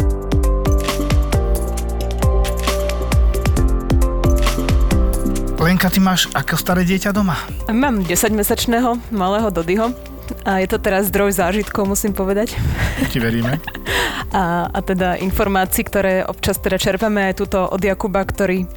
[5.75, 7.35] Lenka, ty máš ako staré dieťa doma?
[7.67, 9.91] Mám 10-mesačného malého Dodyho
[10.47, 12.55] a je to teraz zdroj zážitkov, musím povedať.
[13.11, 13.59] Ti veríme.
[14.31, 18.71] A, a teda informácií, ktoré občas teda čerpame aj túto od Jakuba, ktorý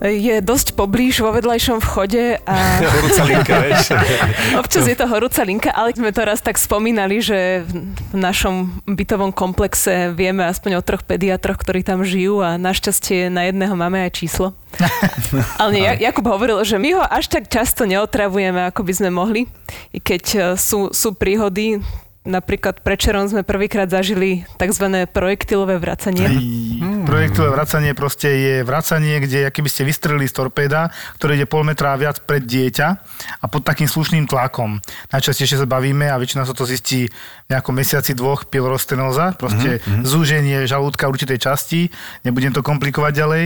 [0.00, 2.56] je dosť poblíž vo vedľajšom vchode a
[2.96, 3.92] Horúca linka, vieš.
[4.60, 9.28] občas je to horúca linka, ale sme to raz tak spomínali, že v našom bytovom
[9.30, 14.16] komplexe vieme aspoň o troch pediatroch, ktorí tam žijú a našťastie na jedného máme aj
[14.16, 14.56] číslo.
[15.60, 19.10] Ale nie, Ja- Jakub hovoril, že my ho až tak často neotravujeme, ako by sme
[19.12, 19.44] mohli,
[19.92, 21.82] i keď e, sú, sú príhody,
[22.20, 24.92] Napríklad prečerom sme prvýkrát zažili tzv.
[25.08, 26.28] projektilové vracanie.
[26.28, 27.08] Hmm.
[27.08, 31.96] Projektové vracanie proste je vracanie, kde keby ste vystrelili z torpéda, ktoré ide pol metra
[31.96, 32.88] a viac pred dieťa
[33.40, 34.84] a pod takým slušným tlakom.
[35.16, 40.04] Najčastejšie sa bavíme a väčšina sa to zistí v nejakom mesiaci dvoch pilorostenóza, proste mm-hmm.
[40.04, 41.88] zúženie žalúdka určitej časti,
[42.20, 43.44] nebudem to komplikovať ďalej.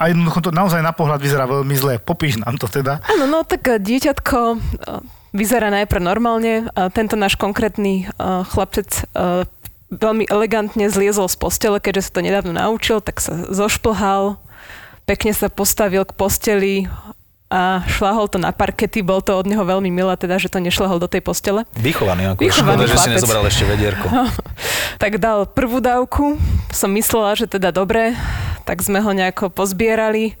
[0.00, 2.00] A jednoducho to naozaj na pohľad vyzerá veľmi zle.
[2.00, 3.04] Popíš nám to teda.
[3.04, 4.58] Áno, no tak e, dieťatko e,
[5.34, 6.70] vyzerá najprv normálne.
[6.78, 9.44] A tento náš konkrétny chlapčec e,
[9.90, 14.38] veľmi elegantne zliezol z postele, keďže sa to nedávno naučil, tak sa zošplhal,
[15.04, 16.74] pekne sa postavil k posteli
[17.52, 19.04] a šlahol to na parkety.
[19.04, 21.62] Bol to od neho veľmi milé, teda, že to nešlahol do tej postele.
[21.78, 24.06] Vychovaný, ako Vychovaný škoda, že si nezobral ešte vedierko.
[25.02, 26.40] tak dal prvú dávku.
[26.74, 28.18] Som myslela, že teda dobre,
[28.66, 30.34] tak sme ho nejako pozbierali.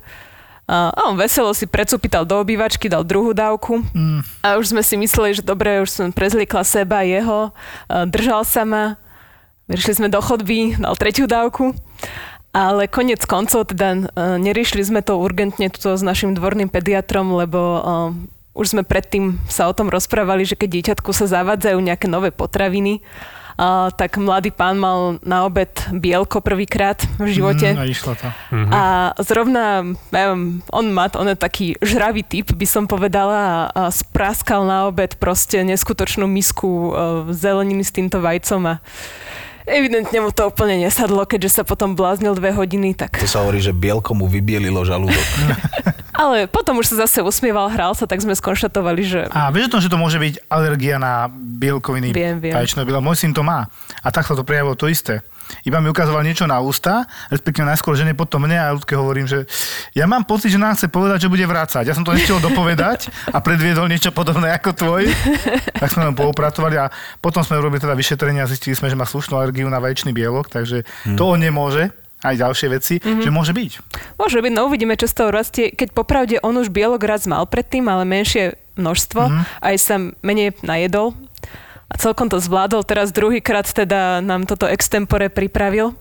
[0.64, 3.84] A on veselo si precupital do obývačky, dal druhú dávku.
[3.92, 4.24] Mm.
[4.40, 7.52] A už sme si mysleli, že dobre, už som prezliekla seba, jeho.
[7.88, 8.96] Držal sa ma.
[9.68, 11.76] Vyšli sme do chodby, dal tretiu dávku.
[12.54, 14.00] Ale konec koncov, teda e,
[14.38, 17.80] neriešili sme to urgentne tuto s našim dvorným pediatrom, lebo e,
[18.54, 23.02] už sme predtým sa o tom rozprávali, že keď dieťatku sa zavádzajú nejaké nové potraviny,
[23.54, 27.74] a, tak mladý pán mal na obed bielko prvýkrát v živote.
[27.74, 28.28] Mm, a išla to.
[28.70, 28.82] A
[29.22, 34.66] zrovna, neviem, on má, on je taký žravý typ, by som povedala, a, a spráskal
[34.66, 36.90] na obed proste neskutočnú misku uh,
[37.30, 38.74] zeleniny s týmto vajcom a
[39.66, 43.16] evidentne mu to úplne nesadlo, keďže sa potom bláznil dve hodiny, tak...
[43.20, 45.26] To sa hovorí, že bielko mu vybielilo žalúdok.
[46.14, 49.72] Ale potom už sa zase usmieval, hral sa, tak sme skonštatovali, že A vieš o
[49.76, 52.54] tom, že to môže byť alergia na bielkoviny Viem, viem.
[52.54, 53.02] biela?
[53.02, 53.66] Môj syn to má.
[53.98, 55.26] A tak sa to prejavilo to isté.
[55.64, 59.48] Iba mi ukazoval niečo na ústa, respektíve najskôr žene potom mne a ľudke hovorím, že
[59.92, 61.84] ja mám pocit, že nám chce povedať, že bude vrácať.
[61.88, 65.02] Ja som to nechcel dopovedať a predviedol niečo podobné ako tvoj.
[65.74, 66.88] Tak sme len poupratovali a
[67.20, 70.48] potom sme urobili teda vyšetrenie a zistili sme, že má slušnú alergiu na vaječný bielok,
[70.48, 70.84] takže
[71.16, 71.92] to on nemôže
[72.24, 73.72] aj ďalšie veci, že môže byť.
[74.16, 75.76] Môže byť, no uvidíme, čo z toho rastie.
[75.76, 79.44] Keď popravde on už bielok raz mal predtým, ale menšie množstvo, mm-hmm.
[79.60, 81.12] aj sa menej najedol
[81.90, 82.84] a celkom to zvládol.
[82.84, 85.96] Teraz druhýkrát teda nám toto extempore pripravil.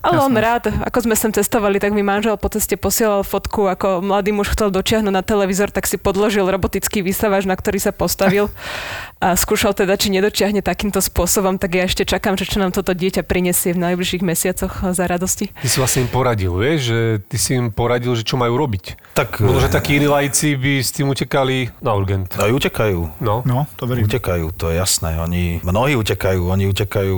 [0.00, 0.40] Ale on Jasné.
[0.40, 4.54] rád, ako sme sem cestovali, tak mi manžel po ceste posielal fotku, ako mladý muž
[4.54, 8.48] chcel dočiahnuť na televízor, tak si podložil robotický vysavač, na ktorý sa postavil
[9.24, 12.94] a skúšal teda, či nedočiahne takýmto spôsobom, tak ja ešte čakám, že čo nám toto
[12.94, 15.50] dieťa prinesie v najbližších mesiacoch za radosti.
[15.50, 18.94] Ty si vlastne im poradil, vieš, že ty si im poradil, že čo majú robiť.
[19.18, 22.30] Tak Možno, že takí iní lajci by s tým utekali na urgent.
[22.38, 23.18] aj utekajú.
[23.18, 23.42] No.
[23.42, 24.06] No, to verím.
[24.06, 25.18] Utekajú, to je jasné.
[25.18, 27.16] Oni, mnohí utekajú, oni utekajú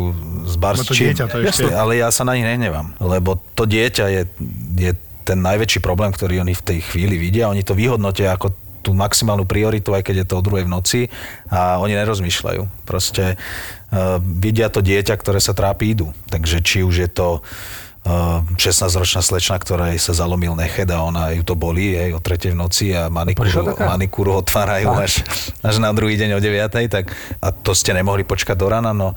[0.48, 3.68] z Lebo to dieťa to ešte- Jasné, ale ja sa na nich nehnevám, lebo to
[3.68, 4.22] dieťa je,
[4.80, 4.92] je
[5.28, 7.52] ten najväčší problém, ktorý oni v tej chvíli vidia.
[7.52, 8.50] Oni to vyhodnotia ako
[8.80, 11.00] tú maximálnu prioritu, aj keď je to o druhej v noci
[11.52, 12.88] a oni nerozmýšľajú.
[12.88, 16.10] Proste uh, vidia to dieťa, ktoré sa trápi, idú.
[16.32, 21.36] Takže či už je to uh, 16-ročná slečna, ktorá jej sa zalomil neched a ona
[21.36, 25.22] ju to bolí jej o 3 v noci a manikúru, manikúru otvárajú až,
[25.60, 26.88] až na druhý deň o 9.
[26.88, 27.04] Tak,
[27.44, 29.12] a to ste nemohli počkať do rana, no,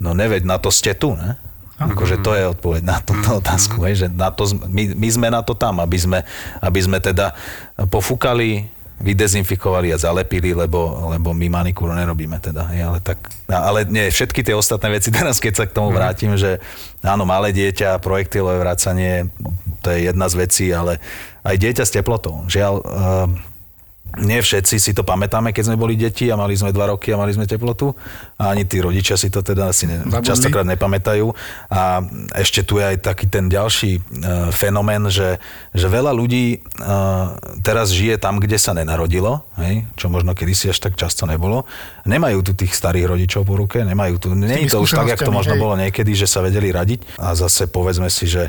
[0.00, 1.36] no neveď, na to ste tu, ne?
[1.76, 5.44] Akože to je odpoveď na túto otázku, hej, že na to, my, my sme na
[5.44, 6.24] to tam, aby sme,
[6.64, 7.36] aby sme teda
[7.92, 12.72] pofúkali, vydezinfikovali a zalepili, lebo, lebo my manikúru nerobíme teda.
[12.72, 16.32] Hej, ale, tak, ale nie, všetky tie ostatné veci teraz, keď sa k tomu vrátim,
[16.40, 16.64] že
[17.04, 19.28] áno, malé dieťa, projektilové vracanie,
[19.84, 20.96] to je jedna z vecí, ale
[21.44, 22.48] aj dieťa s teplotou.
[22.48, 23.28] Žiaľ, uh,
[24.16, 27.20] nie všetci si to pamätáme, keď sme boli deti a mali sme dva roky a
[27.20, 27.92] mali sme teplotu.
[28.40, 30.24] A ani tí rodičia si to teda asi ne, Zabudli.
[30.24, 31.26] častokrát nepamätajú.
[31.68, 32.00] A
[32.32, 35.36] ešte tu je aj taký ten ďalší uh, fenomén, že,
[35.76, 39.84] že veľa ľudí uh, teraz žije tam, kde sa nenarodilo, hej?
[40.00, 41.68] čo možno kedysi až tak často nebolo.
[42.08, 45.20] Nemajú tu tých starých rodičov po ruke, nemajú tu, nie je to už tak, jak
[45.20, 45.60] to možno hej.
[45.60, 47.20] bolo niekedy, že sa vedeli radiť.
[47.20, 48.48] A zase povedzme si, že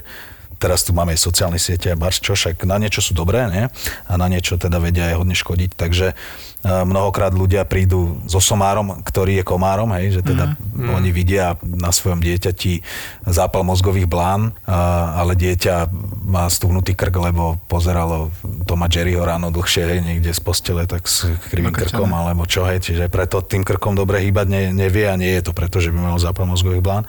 [0.58, 3.66] teraz tu máme aj sociálne siete a barš čo, však na niečo sú dobré, nie?
[4.10, 6.18] A na niečo teda vedia aj hodne škodiť, takže
[6.66, 10.90] mnohokrát ľudia prídu so somárom, ktorý je komárom, hej, že teda mm.
[10.90, 12.82] oni vidia na svojom dieťati
[13.30, 15.88] zápal mozgových blán, a, ale dieťa
[16.28, 18.34] má stúhnutý krk, lebo pozeralo
[18.66, 21.94] Toma Jerryho ráno dlhšie, hej, niekde z postele, tak s krivým Nakrčené.
[21.94, 25.48] krkom, alebo čo, hej, čiže preto tým krkom dobre hýbať ne, nevie a nie je
[25.48, 27.04] to preto, že by mal zápal mozgových blán,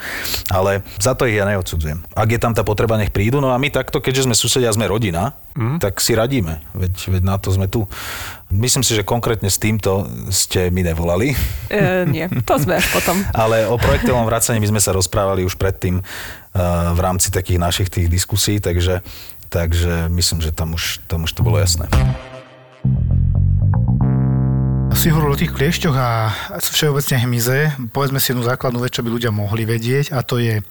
[0.53, 2.05] ale za to ich ja neodsudzujem.
[2.15, 4.87] Ak je tam tá potreba, nech prídu, no a my takto, keďže sme susedia, sme
[4.87, 5.79] rodina, mm.
[5.83, 7.91] tak si radíme, veď, veď na to sme tu.
[8.49, 11.35] Myslím si, že konkrétne s týmto ste mi nevolali,
[11.69, 13.21] E, nie, to sme až potom.
[13.37, 16.05] ale o projektovom vracaní my sme sa rozprávali už predtým uh,
[16.95, 19.05] v rámci takých našich tých diskusí, takže,
[19.53, 21.91] takže myslím, že tam už, tam už to bolo jasné.
[24.99, 27.59] Si hovoril o tých kliešťoch a všeobecne hmyze.
[27.95, 30.63] Povedzme si jednu základnú vec, čo by ľudia mohli vedieť a to je e,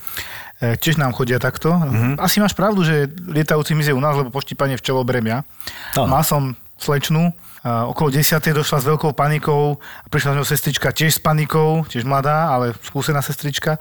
[0.58, 1.70] Tiež nám chodia takto.
[1.70, 2.18] Mm-hmm.
[2.18, 5.46] Asi máš pravdu, že lietajúci hmyz je u nás, lebo poštípanie včel obremia.
[5.94, 6.10] Áno.
[6.10, 7.30] Mal som slečnú,
[7.66, 8.42] okolo 10.
[8.42, 12.74] došla s veľkou panikou a prišla z ňou sestrička tiež s panikou, tiež mladá, ale
[12.82, 13.78] skúsená sestrička.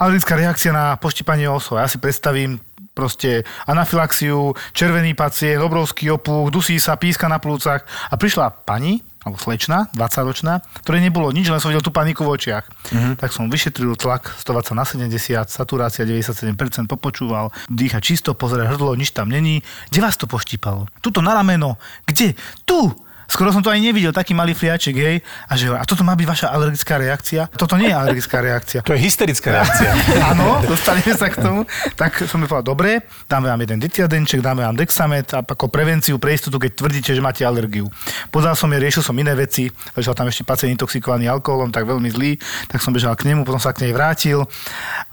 [0.00, 1.80] Alergická reakcia na poštípanie osov.
[1.80, 2.60] Ja si predstavím
[2.96, 9.36] proste anafilaxiu, červený pacient, obrovský opuch, dusí sa, píska na plúcach a prišla pani, alebo
[9.36, 12.64] slečna, 20-ročná, ktorej nebolo nič, len som videl tú paniku v očiach.
[12.64, 13.14] Mm-hmm.
[13.20, 19.12] Tak som vyšetril tlak 120 na 70, saturácia 97%, popočúval, dýcha čisto, pozera hrdlo, nič
[19.12, 19.60] tam není.
[19.92, 20.88] Kde vás to poštípalo?
[21.04, 21.76] Tuto na rameno.
[22.08, 22.32] Kde?
[22.64, 23.09] Tu!
[23.30, 25.22] Skoro som to ani nevidel, taký malý fliaček, hej.
[25.46, 27.46] A že a toto má byť vaša alergická reakcia?
[27.54, 28.82] Toto nie je alergická reakcia.
[28.82, 29.90] To je hysterická reakcia.
[30.34, 31.62] Áno, dostaneme sa k tomu.
[31.94, 36.18] Tak som mi povedal, dobre, dáme vám jeden ditiadenček, dáme vám dexamet a ako prevenciu
[36.18, 37.86] pre istotu, keď tvrdíte, že máte alergiu.
[38.34, 42.10] Pozal som je, riešil som iné veci, ležal tam ešte pacient intoxikovaný alkoholom, tak veľmi
[42.10, 42.34] zlý,
[42.66, 44.42] tak som bežal k nemu, potom sa k nej vrátil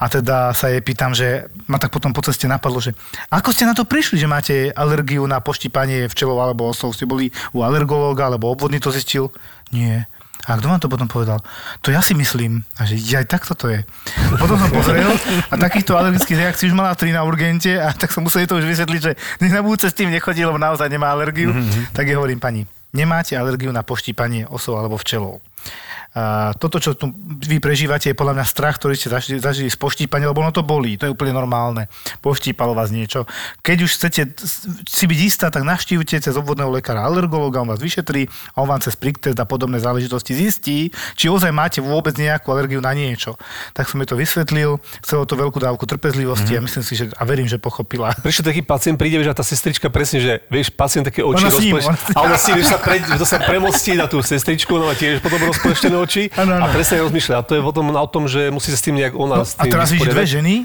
[0.01, 2.97] a teda sa jej pýtam, že ma tak potom po ceste napadlo, že
[3.29, 6.95] ako ste na to prišli, že máte alergiu na poštípanie včelov alebo osov?
[6.97, 7.61] Ste boli u
[8.07, 9.31] alergológa alebo obvodný to zistil?
[9.75, 10.07] Nie.
[10.47, 11.43] A kto vám to potom povedal?
[11.83, 12.63] To ja si myslím.
[12.79, 13.83] A že aj takto to je.
[14.39, 15.11] Potom som pozrel
[15.51, 18.63] a takýchto alergických reakcií už mala tri na urgente a tak som musel to už
[18.63, 19.11] vysvetliť, že
[19.43, 21.51] na budúce s tým nechodí, lebo naozaj nemá alergiu.
[21.51, 21.91] Mm-hmm.
[21.91, 22.63] Tak jej hovorím, pani,
[22.95, 25.43] nemáte alergiu na poštípanie osov alebo včelov.
[26.17, 27.13] A toto, čo tu
[27.45, 30.65] vy prežívate, je podľa mňa strach, ktorý ste zažili, zažili z poštípania, lebo ono to
[30.65, 31.85] bolí, to je úplne normálne.
[32.25, 33.29] Poštípalo vás niečo.
[33.61, 34.21] Keď už chcete
[34.89, 38.25] si byť istá, tak navštívte cez obvodného lekára alergológa, on vás vyšetrí
[38.57, 42.81] a on vám cez priktest a podobné záležitosti zistí, či ozaj máte vôbec nejakú alergiu
[42.81, 43.37] na niečo.
[43.77, 46.57] Tak som jej to vysvetlil, chcelo to veľkú dávku trpezlivosti mm.
[46.57, 48.17] a myslím si, že a verím, že pochopila.
[48.25, 51.59] Prečo taký pacient príde, a tá sestrička presne, že vieš, pacient také oči Ona s
[51.61, 54.73] ním, rozpleš, ona- a ona si, vieš, sa, pre, to sa premostí na tú sestričku,
[54.81, 56.63] no a tiež potom rozpleštené oči Áno, áno.
[56.63, 57.35] a presne rozmýšľa.
[57.35, 59.63] A to je potom o tom, že musí sa s tým nejak ona No, a
[59.67, 60.55] teraz vidíš dve ženy,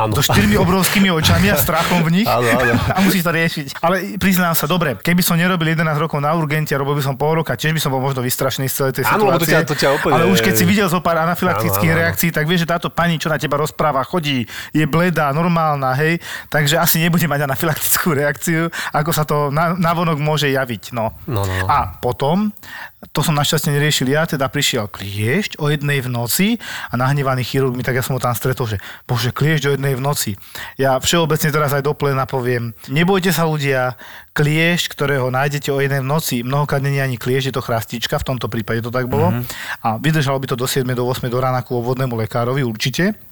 [0.00, 0.12] Áno.
[0.12, 2.72] so štyrmi obrovskými očami a strachom v nich Áno, áno.
[2.88, 3.66] a musíš to riešiť.
[3.78, 7.36] Ale priznám sa, dobre, keby som nerobil 11 rokov na urgente robil by som pol
[7.36, 9.54] roka, tiež by som bol možno vystrašený z celej tej Áno, lebo to situácie.
[9.54, 12.08] ťa- to ťa úplne- Ale už keď si videl zo pár anafylaktických Áno, áno, áno.
[12.08, 16.16] reakcií, tak vieš, že táto pani, čo na teba rozpráva, chodí, je bledá, normálna, hej,
[16.46, 20.90] takže asi nebude mať anafylaktickú reakciu, ako sa to na, navonok môže javiť.
[20.90, 21.12] No.
[21.24, 21.66] No, no, no.
[21.66, 22.52] A potom,
[23.08, 26.46] to som našťastie neriešil ja, teda prišiel kliešť o jednej v noci
[26.86, 29.89] a nahnevaný chirurg mi, tak ja som ho tam stretol, že bože, kliešť o jednej
[29.96, 30.30] v noci.
[30.76, 33.96] Ja všeobecne teraz aj do plena poviem, nebojte sa ľudia,
[34.30, 38.28] kliešť, ktorého nájdete o jednej v noci, mnohokrát je ani kliešť, je to chrastička, v
[38.34, 39.34] tomto prípade to tak bolo.
[39.34, 39.84] Mm-hmm.
[39.84, 40.86] A vydržalo by to do 7.
[40.94, 41.26] do 8.
[41.26, 43.29] do rána ku obvodnému lekárovi určite.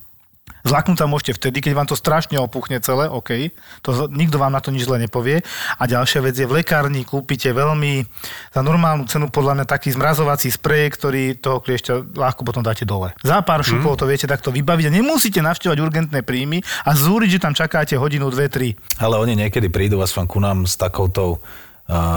[0.68, 3.56] Zlaknúť sa môžete vtedy, keď vám to strašne opuchne celé, OK.
[3.88, 5.40] To, nikto vám na to nič zle nepovie.
[5.80, 8.04] A ďalšia vec je, v lekárni kúpite veľmi
[8.52, 13.16] za normálnu cenu podľa mňa taký zmrazovací sprej, ktorý toho kliešťa ľahko potom dáte dole.
[13.24, 17.42] Za pár šupov to viete takto vybaviť a nemusíte navštevovať urgentné príjmy a zúriť, že
[17.48, 18.68] tam čakáte hodinu, dve, tri.
[19.00, 21.40] Ale oni niekedy prídu aspoň ku nám s takoutou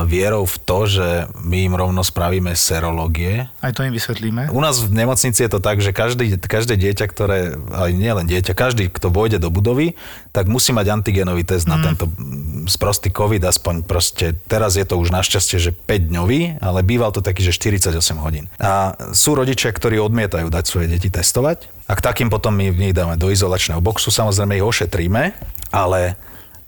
[0.03, 1.07] vierou v to, že
[1.47, 3.47] my im rovno spravíme serológie.
[3.63, 4.51] Aj to im vysvetlíme.
[4.51, 8.27] U nás v nemocnici je to tak, že každý, každé dieťa, ktoré, aj nie len
[8.27, 9.95] dieťa, každý, kto vojde do budovy,
[10.36, 11.71] tak musí mať antigenový test mm.
[11.71, 16.60] na tento mm, sprostý COVID, aspoň proste, teraz je to už našťastie, že 5 dňový,
[16.60, 18.51] ale býval to taký, že 48 hodín.
[18.60, 22.95] A sú rodičia, ktorí odmietajú dať svoje deti testovať a k takým potom my ich
[22.95, 25.31] dáme do izolačného boxu, samozrejme ich ošetríme,
[25.71, 26.19] ale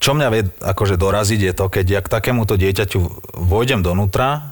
[0.04, 3.00] čo mňa vie akože doraziť je to, keď ja k takémuto dieťaťu
[3.40, 4.52] vojdem donútra,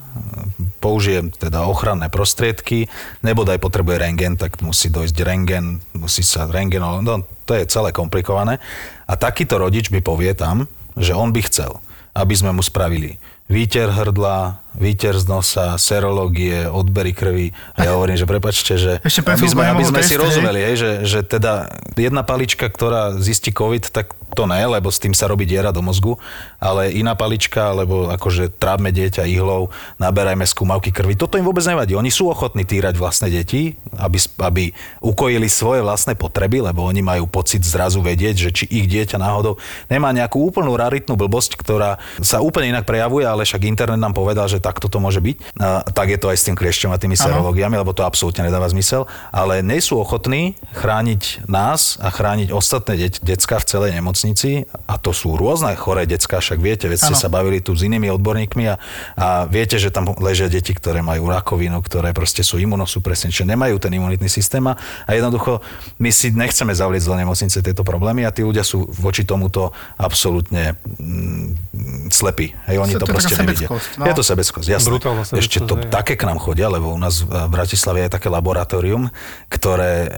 [0.80, 2.88] použijem teda ochranné prostriedky,
[3.20, 8.64] nebodaj potrebuje rengen, tak musí dojsť rengen, musí sa rengen, no to je celé komplikované.
[9.12, 11.84] A takýto rodič mi povie tam, že on by chcel,
[12.16, 13.20] aby sme mu spravili
[13.52, 17.48] výter hrdla, výter z nosa, serológie, odbery krvi.
[17.76, 20.92] A ja hovorím, že prepačte, že Ešte aby sme, aby sme si rozumeli, hej, že,
[21.04, 21.68] že teda
[22.00, 25.84] jedna palička, ktorá zistí COVID, tak to ne, lebo s tým sa robí diera do
[25.84, 26.16] mozgu,
[26.58, 31.20] ale iná palička, alebo akože trávme dieťa ihlou, naberajme skúmavky krvi.
[31.20, 31.94] Toto im vôbec nevadí.
[31.94, 34.64] Oni sú ochotní týrať vlastné deti, aby, aby
[35.04, 39.60] ukojili svoje vlastné potreby, lebo oni majú pocit zrazu vedieť, že či ich dieťa náhodou
[39.92, 44.48] nemá nejakú úplnú raritnú blbosť, ktorá sa úplne inak prejavuje, ale však internet nám povedal,
[44.48, 45.38] že takto to môže byť.
[45.58, 48.70] A, tak je to aj s tým kliešťom a tými serológiami, lebo to absolútne nedáva
[48.70, 49.10] zmysel.
[49.34, 54.70] Ale nie sú ochotní chrániť nás a chrániť ostatné deť, decka v celej nemocnici.
[54.86, 58.14] A to sú rôzne choré decka, však viete, veď ste sa bavili tu s inými
[58.14, 58.76] odborníkmi a,
[59.18, 63.82] a viete, že tam ležia deti, ktoré majú rakovinu, ktoré proste sú imunosupresné, čiže nemajú
[63.82, 65.64] ten imunitný systém a a jednoducho
[65.98, 70.76] my si nechceme zavliecť do nemocnice tieto problémy a tí ľudia sú voči tomuto absolútne
[71.00, 72.54] mm, slepí.
[72.68, 73.68] Hej, oni To- to, proste nevidia.
[73.72, 74.06] no.
[74.06, 74.90] Je to sebeckosť, jasné.
[74.92, 75.88] Brutálna Ešte to hej.
[75.88, 79.08] také k nám chodia, lebo u nás v Bratislave je také laboratórium,
[79.48, 80.10] ktoré e,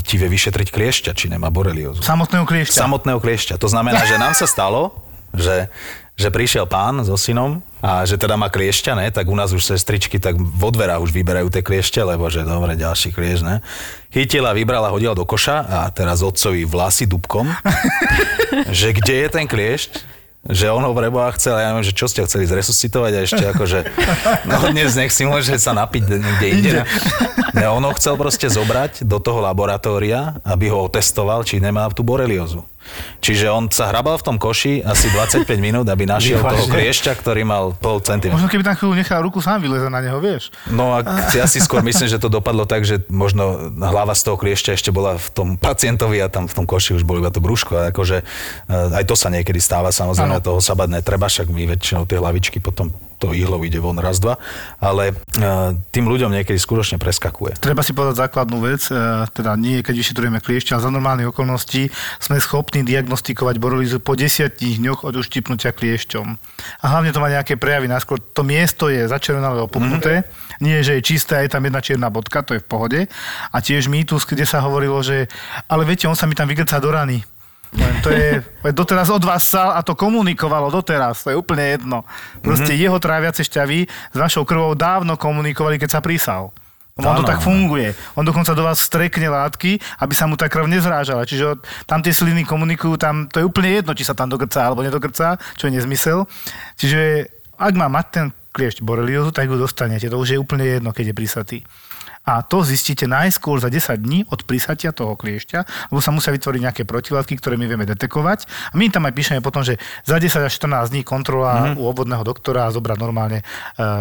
[0.00, 2.00] ti vie vyšetriť kliešťa, či nemá boreliózu.
[2.00, 2.80] Samotného kliešťa.
[2.80, 3.54] Samotného kliešťa.
[3.60, 4.96] To znamená, že nám sa stalo,
[5.36, 5.68] že,
[6.16, 9.64] že prišiel pán so synom a že teda má kliešťa, ne, tak u nás už
[9.64, 13.58] sestričky tak vo dverách už vyberajú tie kliešte, lebo že dobre, ďalší kliešť, ne.
[14.12, 17.50] Chytila, vybrala, hodila do koša a teraz otcovi vlasy dubkom,
[18.78, 22.22] že kde je ten kliešť, že on ho preboha chcel, ja neviem, že čo ste
[22.22, 23.78] ho chceli zresuscitovať a ešte akože,
[24.50, 26.70] no dnes nech si môže sa napiť niekde inde.
[27.54, 32.02] Ne, on ho chcel proste zobrať do toho laboratória, aby ho otestoval, či nemá tú
[32.02, 32.66] boreliózu.
[33.22, 36.72] Čiže on sa hrabal v tom koši asi 25 minút, aby našiel toho Vážne?
[36.72, 38.38] kliešťa, ktorý mal pol centimetra.
[38.38, 40.50] Možno keby tam chvíľu nechal ruku, sám vyleze na neho, vieš.
[40.68, 41.04] No a
[41.38, 44.90] ja si skôr myslím, že to dopadlo tak, že možno hlava z toho kliešťa ešte
[44.90, 47.76] bola v tom pacientovi a tam v tom koši už bolo iba to brúško.
[47.76, 50.44] A akože eh, aj to sa niekedy stáva, samozrejme, Áno.
[50.44, 52.90] toho sa bať netreba, však my väčšinou tie hlavičky potom
[53.22, 54.34] to ihlou ide von raz, dva,
[54.82, 57.60] ale eh, tým ľuďom niekedy skutočne preskakuje.
[57.60, 58.96] Treba si povedať základnú vec, e,
[59.28, 65.04] teda nie keď vyšetrujeme kliešťa, za normálnych okolností sme schopní diagnostikovať borelízu po 10 dňoch
[65.04, 66.26] od uštipnutia kliešťom.
[66.80, 67.92] A hlavne to má nejaké prejavy.
[67.92, 70.24] Najskôr to miesto je začervené alebo opuknuté.
[70.64, 73.00] Nie, že je čisté, je tam jedna čierna bodka, to je v pohode.
[73.52, 75.28] A tiež mýtus, kde sa hovorilo, že
[75.68, 77.20] ale viete, on sa mi tam vygrcá do rany.
[77.76, 78.40] Len to je,
[78.80, 82.08] doteraz od vás sal a to komunikovalo doteraz, to je úplne jedno.
[82.40, 86.52] Proste jeho tráviace šťavy s vašou krvou dávno komunikovali, keď sa prísal.
[87.00, 87.96] On to tak funguje.
[88.20, 91.24] On dokonca do vás strekne látky, aby sa mu tá krv nezrážala.
[91.24, 91.56] Čiže
[91.88, 95.40] tam tie sliny komunikujú, tam to je úplne jedno, či sa tam dogrcá alebo nedogrcá,
[95.56, 96.28] čo je nezmysel.
[96.76, 100.12] Čiže ak má mať ten kliešť boreliózu, tak ju dostanete.
[100.12, 101.58] To už je úplne jedno, keď je prísatý.
[102.22, 106.60] A to zistíte najskôr za 10 dní od prísatia toho kliešťa, lebo sa musia vytvoriť
[106.62, 108.46] nejaké protilátky, ktoré my vieme detekovať.
[108.70, 111.82] A my tam aj píšeme potom, že za 10 až 14 dní kontrola mm-hmm.
[111.82, 113.44] u obvodného doktora a zobrať normálne e,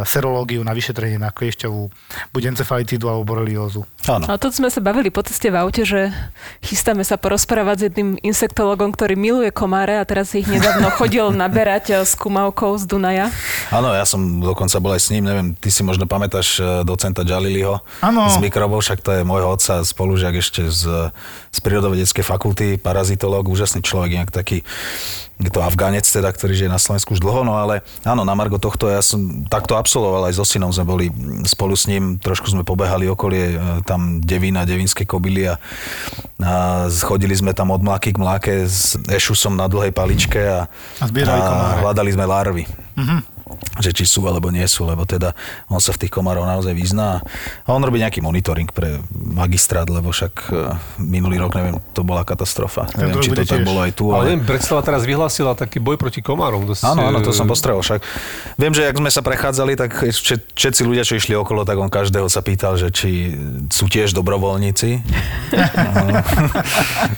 [0.05, 1.89] serológiu na vyšetrenie na kliešťovú
[2.29, 3.89] buď encefalitídu alebo boreliózu.
[4.05, 4.29] Áno.
[4.29, 6.13] A to sme sa bavili po ceste v aute, že
[6.61, 11.85] chystáme sa porozprávať s jedným insektologom, ktorý miluje komáre a teraz ich nedávno chodil naberať
[11.89, 13.33] eh, s kumavkou z Dunaja.
[13.73, 17.25] Áno, ja som dokonca bol aj s ním, neviem, ty si možno pamätáš eh, docenta
[17.25, 18.10] Jaliliho Áno.
[18.11, 21.11] Z mikrobov, však to je môjho otca, spolužiak ešte z,
[21.49, 24.61] z prírodovedeckej fakulty, parazitológ, úžasný človek, inak taký
[25.41, 28.61] je to Afgánec teda, ktorý žije na Slovensku už dlho, no ale áno, na Margo
[28.61, 31.05] tohto ja som takto absolvoval, aj so synom sme boli
[31.49, 35.57] spolu s ním, trošku sme pobehali okolie, e, tam Devína, Devinské kobily a,
[36.37, 36.53] a
[36.93, 40.69] chodili sme tam od mláky k mláke s ešusom na dlhej paličke a,
[41.01, 41.79] A komáre.
[41.81, 42.63] hľadali sme larvy.
[43.79, 45.31] Že či sú alebo nie sú, lebo teda
[45.71, 47.23] on sa v tých komárov naozaj vyzná.
[47.63, 52.27] A on robí nejaký monitoring pre magistrát, lebo však e, minulý rok, neviem, to bola
[52.27, 52.91] katastrofa.
[52.99, 53.67] Neviem, rok či to bude tak tiež.
[53.67, 54.23] bolo aj tu, Ale ale...
[54.35, 56.67] neviem, predstava teraz vyhlásila taký boj proti komárom.
[56.67, 58.03] Dosť, Áno, áno, to som eh, postrel však.
[58.59, 61.87] Viem, že ak sme sa prechádzali, tak všet- všetci ľudia, čo išli okolo, tak on
[61.87, 63.39] každého sa pýtal, že či
[63.71, 64.89] sú tiež dobrovoľníci.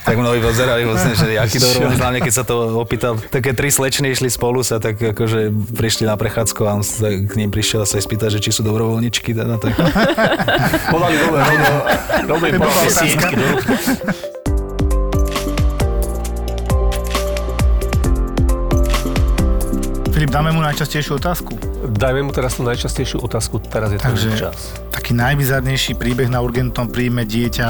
[0.03, 3.15] Tak mnohí pozerali vlastne, že aký dobrovoľníci, hlavne keď sa to opýtal.
[3.17, 7.33] Také tri slečny išli spolu sa, tak akože prišli na prechádzku a on sa k
[7.39, 9.31] ním prišiel a sa ich spýta, že či sú dobrovoľničky.
[9.31, 9.79] Teda, tak...
[10.91, 11.71] Podali nové, rovno,
[12.27, 13.03] rovno im To bola podali otázka.
[13.07, 13.71] símky do ruky.
[20.13, 21.57] Filip, dáme mu najčastejšiu otázku.
[21.83, 24.71] Dajme mu teraz tú najčastejšiu otázku, teraz je ten Takže čas.
[24.93, 27.67] taký najbizarnejší príbeh na urgentnom príjme dieťa,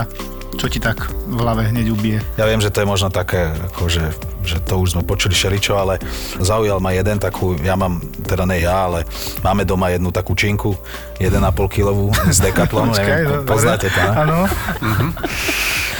[0.57, 2.19] čo ti tak v hlave hneď ubije.
[2.37, 6.03] Ja viem, že to je možno také akože že to už sme počuli šeličo, ale
[6.43, 9.07] zaujal ma jeden takú, ja mám, teda ne ja, ale
[9.39, 10.75] máme doma jednu takú činku,
[11.17, 11.31] 1,5
[11.71, 13.47] kilovú z Decathlonu, neviem, dobre.
[13.47, 14.01] poznáte to?
[14.03, 14.43] Áno.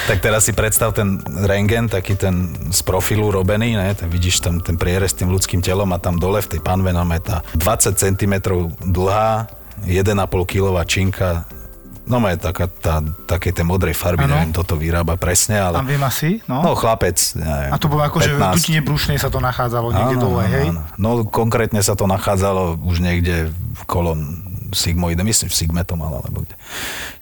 [0.03, 3.95] Tak teraz si predstav ten rengen, taký ten z profilu robený, ne?
[3.95, 7.07] Ten, vidíš tam ten prierez tým ľudským telom a tam dole v tej panve nám
[7.15, 8.33] je tá 20 cm
[8.83, 9.47] dlhá,
[9.87, 10.03] 1,5
[10.43, 11.47] kilová činka,
[12.03, 14.35] no je taká, tá, také tej modrej farby, Áno.
[14.35, 15.79] neviem, toto vyrába presne, ale...
[15.79, 16.59] Tam viem asi, no.
[16.59, 18.55] No chlapec, neviem, A to bolo ako, že v 15.
[18.59, 20.67] dutine brúšnej sa to nachádzalo niekde Áno, dole, hej?
[20.71, 20.81] áno.
[20.99, 26.13] No konkrétne sa to nachádzalo už niekde v kolom sigmoide, myslím v Sigme to mal,
[26.19, 26.55] alebo kde.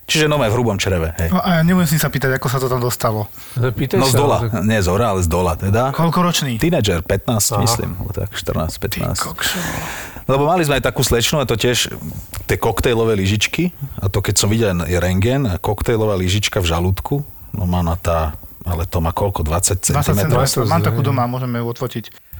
[0.08, 1.30] Čiže no v hrubom čreve, hej.
[1.30, 3.30] No a ja nemusím sa pýtať, ako sa to tam dostalo.
[3.56, 5.94] Pýtaj No z dola, tak- nie z hora, ale z dola teda.
[5.94, 6.58] Koľko ročný?
[6.58, 7.62] Tínedžer, 15 Aha.
[7.64, 9.24] myslím, tak 14, Ty 15.
[9.24, 9.56] kokšo.
[10.28, 11.90] Lebo mali sme aj takú slečnu a to tiež
[12.46, 17.26] tie koktejlové lyžičky a to keď som videl je rengen a koktejlová lyžička v žalúdku,
[17.52, 18.36] no má na tá,
[18.66, 20.30] ale to má koľko, 20 20 cm?
[20.30, 20.68] cm.
[20.68, 22.32] Mám takú doma, môžeme ju odfotiť.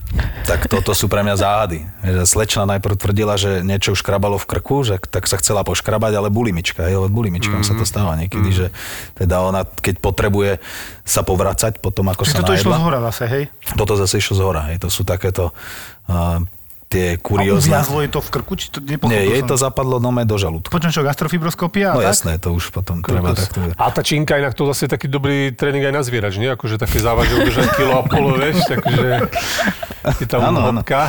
[0.44, 1.88] Tak toto sú pre mňa záhady.
[2.04, 6.12] Že Slečna najprv tvrdila, že niečo už škrabalo v krku, že tak sa chcela poškrabať,
[6.12, 8.66] ale bulimička, lebo bulimičkám sa to stáva niekedy, že
[9.16, 10.52] teda ona, keď potrebuje
[11.06, 13.44] sa povracať potom, ako Čiže sa toto išlo z najedla, hora zase, hej?
[13.72, 14.62] toto zase išlo z hora.
[14.68, 14.76] Hej.
[14.84, 15.56] To sú takéto
[16.12, 16.44] uh,
[16.92, 17.72] tie A kuriózne...
[17.72, 18.52] uviazlo je to v krku?
[18.54, 19.48] Či to Nie, jej som.
[19.48, 20.68] to zapadlo nome do žalúdka.
[20.68, 21.88] Počujem čo, gastrofibroskopia?
[21.88, 22.12] a No tak?
[22.12, 23.48] jasné, to už potom treba Kokos.
[23.48, 23.58] takto...
[23.72, 26.46] A tá činka inak to zase je taký dobrý tréning aj na zvierač, nie?
[26.46, 29.32] Akože také závažné udržať kilo a polo, vieš, takže
[30.18, 30.60] je tam áno.
[30.68, 31.08] hĺbka.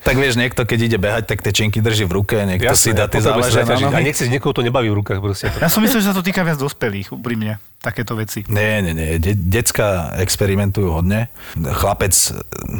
[0.00, 2.98] Tak vieš, niekto keď ide behať, tak tie činky drží v ruke, niekto si Jasné,
[2.98, 3.86] dá tie závažné na zaťažiť.
[3.86, 4.04] A nohy.
[4.04, 5.48] nechceš, niekoho to nebaví v rukách proste.
[5.56, 8.44] Ja som myslel, že sa to týka viac dospelých, úprimne, takéto veci.
[8.46, 9.16] Nie, nie, nie.
[9.16, 11.30] De- decka experimentujú hodne.
[11.54, 12.26] Chlapec e,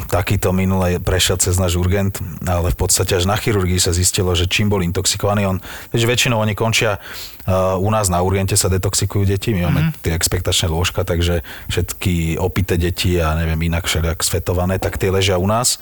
[0.05, 4.49] takýto minule prešiel cez náš urgent, ale v podstate až na chirurgii sa zistilo, že
[4.49, 5.57] čím bol intoxikovaný on.
[5.93, 10.11] Takže väčšinou oni končia uh, u nás na urgente sa detoxikujú deti, my máme tie
[10.11, 15.47] expektačné lôžka, takže všetky opité deti a neviem inak všelijak svetované, tak tie ležia u
[15.47, 15.79] nás.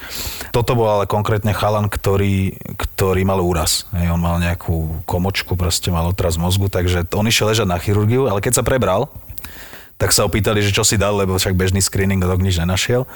[0.53, 3.89] Toto bol ale konkrétne chalan, ktorý, ktorý mal úraz.
[3.95, 8.29] Hej, on mal nejakú komočku, proste mal otraz mozgu, takže on išiel ležať na chirurgiu,
[8.29, 9.09] ale keď sa prebral,
[10.03, 13.07] tak sa opýtali, že čo si dal, lebo však bežný screening rok nič nenašiel.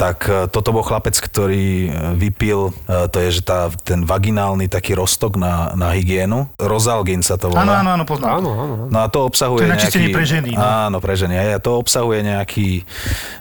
[0.00, 4.64] Tak e, toto bol chlapec, ktorý e, vypil, e, to je, že tá, ten vaginálny
[4.64, 6.48] taký roztok na, na hygienu.
[6.56, 7.68] Rozalgin sa to volá.
[7.68, 8.40] Áno, áno, áno, poznám.
[8.40, 8.74] Áno, áno.
[8.88, 10.04] No a to obsahuje To je nejaký...
[10.08, 10.64] pre ženy, no.
[10.64, 11.36] Áno, pre ženy.
[11.36, 12.88] A to obsahuje nejaký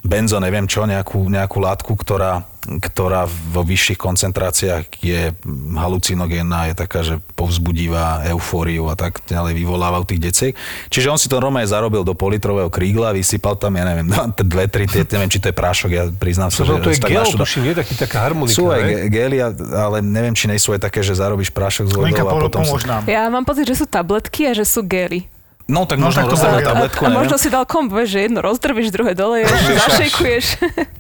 [0.04, 5.32] benzo, neviem čo, nejakú, nejakú látku, ktorá, ktorá vo vyšších koncentráciách je
[5.80, 10.54] halucinogénna, je taká, že povzbudivá eufóriu a tak ďalej vyvoláva u tých deciek.
[10.92, 14.12] Čiže on si to normálne zarobil do politrového krígla, vysypal tam, ja neviem,
[14.52, 17.04] dve, tri, tie, neviem, či to je prášok, ja priznám sa, To, to je že
[17.08, 18.94] tak gel, tuším, nie taký taká harmonika, Sú aj ne?
[19.08, 19.40] gely,
[19.72, 22.62] ale neviem, či nejsú aj také, že zarobíš prášok z vodou a po- potom...
[22.68, 23.02] Sa...
[23.08, 25.39] Ja mám pocit, že sú tabletky a že sú gely.
[25.70, 27.20] No tak No, možno tak bolo- tabletku, a neviem.
[27.22, 29.54] možno si dal kombo, že jedno rozdrvíš, druhé doleješ,
[29.86, 30.46] zašejkuješ.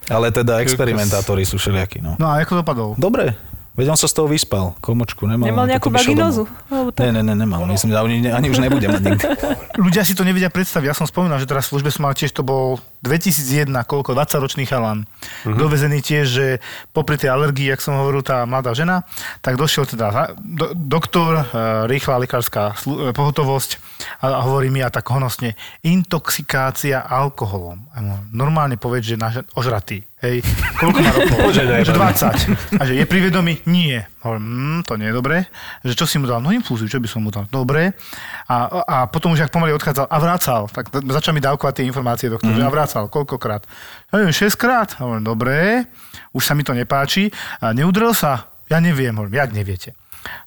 [0.07, 2.13] Ale teda experimentátori sú všelijakí, no.
[2.15, 2.89] No a ako dopadol?
[2.93, 3.33] Dobre,
[3.79, 4.75] veď on sa z toho vyspal.
[4.83, 5.47] Komočku nemal.
[5.47, 6.43] Nemal nejakú vaginózu?
[6.99, 7.63] Ne, ne, ne, nemal.
[7.63, 9.23] Myslím, že ani, ani už nebude mať nikdy.
[9.87, 10.91] Ľudia si to nevedia predstaviť.
[10.91, 14.67] Ja som spomínal, že teraz v službe som mal tiež, to bol 2001, koľko, 20-ročný
[14.67, 15.07] chalan.
[15.07, 15.55] Uh-huh.
[15.55, 16.45] Dovezený tiež, že
[16.91, 19.07] popri tej alergii, jak som hovoril, tá mladá žena,
[19.39, 21.43] tak došiel teda do, doktor, e,
[21.87, 23.79] rýchla lekárska e, pohotovosť
[24.19, 25.55] a, a hovorí mi a tak honosne,
[25.87, 27.87] intoxikácia alkoholom.
[28.35, 30.08] Normálne povedz, že naž- ožratý.
[30.19, 30.43] Hej,
[30.75, 31.37] koľko má rokov?
[31.47, 31.95] Bože, že najmä.
[31.95, 32.75] 20.
[32.75, 33.63] A že je pri vedomí?
[33.63, 34.03] Nie.
[34.19, 35.47] Hovorím, mm, to nie je dobré.
[35.87, 36.43] Že čo si mu dal?
[36.43, 37.47] No infúziu, čo by som mu dal?
[37.47, 37.95] Dobre.
[38.51, 42.27] A, a potom už ak pomaly odchádzal a vracal, tak začal mi dávkovať tie informácie
[42.27, 42.59] doktor, mm.
[42.59, 43.63] že a vracal, koľkokrát?
[44.11, 44.99] Ja neviem, 6 krát.
[44.99, 45.87] Hovorím, dobre,
[46.35, 47.31] už sa mi to nepáči.
[47.63, 48.51] A neudrel sa?
[48.67, 49.95] Ja neviem, hovorím, jak neviete.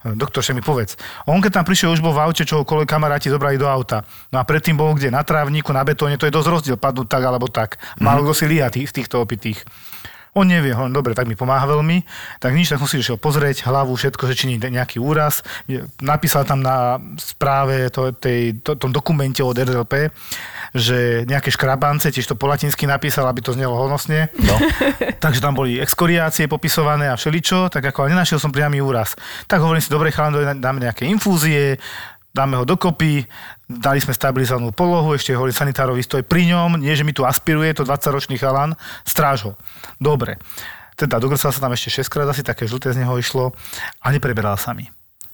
[0.02, 0.98] Hovorím, Doktor, mi povedz.
[1.24, 4.04] On keď tam prišiel, už bol v aute, čo ho kolegy kamaráti zobrali do auta.
[4.30, 5.08] No a predtým bol kde?
[5.08, 7.80] Na trávniku, na betóne, to je dosť rozdiel, padnúť tak alebo tak.
[8.02, 9.64] Málo kto si líha tých, z týchto opitých.
[10.32, 12.08] On nevie, hovorím, dobre, tak mi pomáha veľmi.
[12.40, 15.44] Tak nič, tak som si išiel pozrieť hlavu, všetko, že či nie nejaký úraz.
[16.00, 20.08] Napísal tam na správe, to, tej, to, tom dokumente od RLP,
[20.72, 24.32] že nejaké škrabance, tiež to po latinsky napísal, aby to znelo honosne.
[24.40, 24.56] No.
[25.24, 29.12] Takže tam boli exkoriácie popisované a všeličo, tak ako ale nenašiel som priamy úraz.
[29.44, 31.76] Tak hovorím si, dobre, chalandovi, dáme nejaké infúzie,
[32.32, 33.28] dáme ho dokopy,
[33.68, 37.76] dali sme stabilizovanú polohu, ešte hovorím sanitárovi stoj pri ňom, nie že mi tu aspiruje,
[37.76, 38.72] to 20-ročný chalan,
[39.04, 39.52] stráž ho.
[40.00, 40.40] Dobre.
[40.96, 43.52] Teda dogrcal sa tam ešte 6 krát, asi také žlté z neho išlo
[44.00, 44.88] a nepreberal sa mi.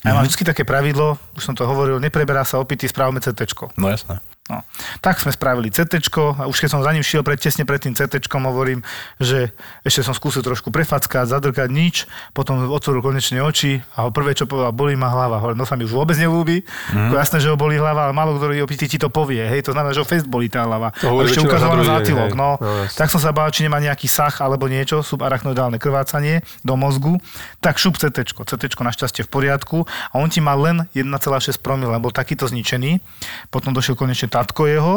[0.07, 3.75] A ja mám vždy také pravidlo, už som to hovoril, nepreberá sa opity, správame CT.
[3.75, 4.23] No jasné.
[4.49, 4.65] No.
[5.05, 6.01] Tak sme spravili CT
[6.41, 8.81] a už keď som za ním šiel pred, tesne pred tým CT, hovorím,
[9.21, 9.53] že
[9.85, 14.49] ešte som skúsil trošku prefackať, zadrkať nič, potom otvoril konečne oči a ho prvé, čo
[14.49, 15.37] povedal, bolí ma hlava.
[15.37, 16.65] Hovorím, no sa mi už vôbec neľúbi.
[16.97, 17.13] Mm.
[17.13, 19.45] Jasné, že ho bolí hlava, ale málo opiti ti to povie.
[19.45, 20.97] Hej, to znamená, že ho fest bolí tá hlava.
[21.05, 22.17] To ešte ukazoval na hej.
[22.33, 22.57] No.
[22.57, 22.57] No,
[22.97, 27.21] tak som sa bál, či nemá nejaký sach alebo niečo, subarachnoidálne krvácanie do mozgu.
[27.61, 28.33] Tak šup CT.
[28.33, 33.05] CT našťastie v poriadku a on ti má len 1,6 promile, lebo takýto zničený.
[33.53, 34.97] Potom došiel konečne tatko jeho,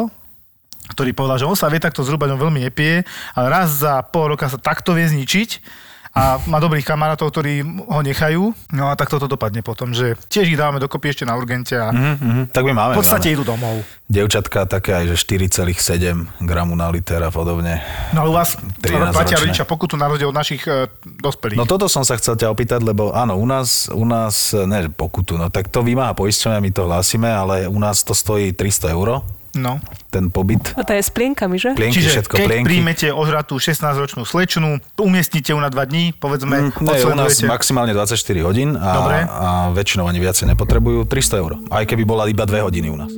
[0.94, 3.02] ktorý povedal, že on sa vie takto zhrubať, on veľmi nepije,
[3.34, 5.50] ale raz za pol roka sa takto vie zničiť
[6.12, 8.52] a má dobrých kamarátov, ktorí ho nechajú.
[8.68, 11.88] No a takto to dopadne potom, že tiež ich dávame dokopy ešte na urgente a
[11.88, 12.42] Mhm, mhm.
[12.48, 12.92] Tak my máme.
[12.92, 13.34] v podstate máme.
[13.34, 13.74] idú domov.
[14.06, 15.72] Dievčatka také aj, že 4,7
[16.38, 17.80] gramu na liter a podobne.
[18.12, 20.84] No ale u vás 13 platia rodičia pokutu na rozdiel od našich e,
[21.18, 21.56] dospelých.
[21.56, 25.34] No toto som sa chcel ťa opýtať, lebo áno, u nás, u nás ne pokutu,
[25.34, 29.24] no tak to vymáha poisťovňa, my to hlásime, ale u nás to stojí 300 eur,
[29.54, 29.80] no.
[30.08, 30.72] ten pobyt.
[30.74, 31.72] A to je s plienkami, že?
[31.72, 32.66] Plienky, Čiže všetko, keď plienky.
[32.66, 37.92] príjmete ožratú 16-ročnú slečnu, umiestnite ju na 2 dní, povedzme, Mm, Ne, u nás maximálne
[37.92, 39.18] 24 hodín a, Dobre.
[39.24, 41.52] a väčšinou ani viacej nepotrebujú 300 eur.
[41.68, 43.12] Aj keby bola iba 2 hodiny u nás.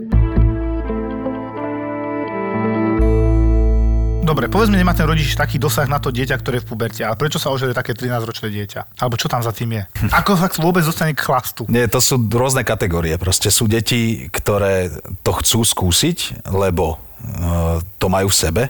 [4.34, 7.14] Dobre, povedzme, nemá ten rodič taký dosah na to dieťa, ktoré je v puberte, ale
[7.14, 8.98] prečo sa ožere také 13-ročné dieťa?
[8.98, 9.82] Alebo čo tam za tým je?
[10.18, 11.70] Ako sa vôbec dostane k chlastu?
[11.70, 13.14] Nie, to sú rôzne kategórie.
[13.14, 14.90] Proste sú deti, ktoré
[15.22, 18.62] to chcú skúsiť, lebo uh, to majú v sebe.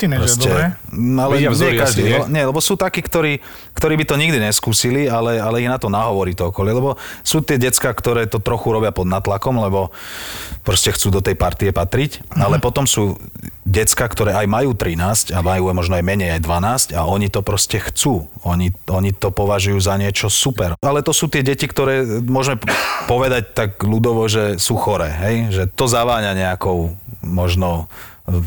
[0.00, 0.64] Tínedžer, dobre.
[0.96, 1.76] no, ale nie každý.
[1.84, 2.40] asi, nie?
[2.40, 3.44] nie, lebo sú takí, ktorí,
[3.76, 6.72] ktorí by to nikdy neskúsili, ale, ale ich na to nahovorí to okolie.
[6.72, 9.92] Lebo sú tie decka, ktoré to trochu robia pod natlakom, lebo
[10.64, 12.24] proste chcú do tej partie patriť.
[12.32, 12.40] Mhm.
[12.40, 13.20] Ale potom sú
[13.68, 17.44] decka, ktoré aj majú 13 a majú možno aj menej aj 12 a oni to
[17.44, 18.26] proste chcú.
[18.42, 20.74] Oni, oni to považujú za niečo super.
[20.80, 22.56] Ale to sú tie deti, ktoré môžeme
[23.04, 25.12] povedať tak ľudovo, že sú choré.
[25.12, 25.34] Hej?
[25.52, 27.86] Že to zaváňa nejakou možno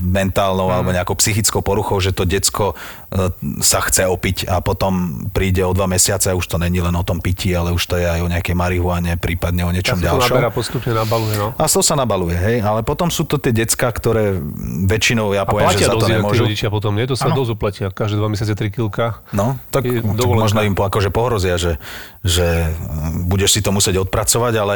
[0.02, 3.30] mentálnou alebo nejakou psychickou poruchou, že to decko e,
[3.62, 7.04] sa chce opiť a potom príde o dva mesiace a už to není len o
[7.06, 10.24] tom pití, ale už to je aj o nejakej marihuane, prípadne o niečom Ja to
[10.24, 10.34] ďalšom.
[10.34, 11.54] naberá postupne nabaluje, no.
[11.56, 14.40] A to sa nabaluje, hej, ale potom sú to tie decka, ktoré
[14.88, 16.44] väčšinou, ja A poviem, že za to nemôžu.
[16.48, 17.06] rodičia potom, nie?
[17.06, 19.22] To sa dosť uplatia, každé dva mesiace 3 kilka.
[19.36, 21.78] No, tak tak možno im po, akože pohrozia, že,
[22.24, 24.76] že mm, budeš si to musieť odpracovať, ale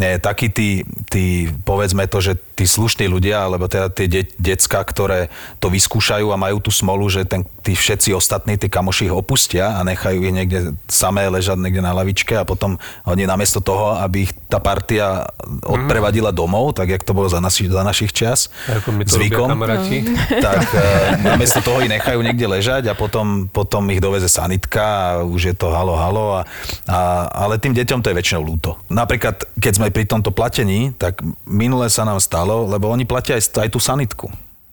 [0.00, 0.80] nie, takí tí,
[1.12, 5.28] tí, povedzme to, že tí slušní ľudia, alebo teda tie de- decka, ktoré
[5.60, 9.76] to vyskúšajú a majú tú smolu, že ten, tí všetci ostatní, tí kamoši ich opustia
[9.76, 14.24] a nechajú ich niekde samé ležať niekde na lavičke a potom oni namiesto toho, aby
[14.24, 15.28] ich tá partia
[15.68, 19.48] odprevadila domov, tak jak to bolo za, nasi, za našich čias, Ako to robia zvykom,
[19.52, 19.98] kamaráti.
[20.48, 20.80] tak e,
[21.28, 25.54] namiesto toho ich nechajú niekde ležať a potom, potom ich doveze sanitka a už je
[25.56, 26.40] to halo, halo.
[26.40, 26.48] A,
[26.88, 26.98] a,
[27.28, 28.80] ale tým deťom to je väčšinou ľúto.
[28.88, 33.58] Napríklad, keď sme pri tomto platení, tak minule sa nám stalo, lebo oni platia aj,
[33.58, 34.26] aj tú sanitku.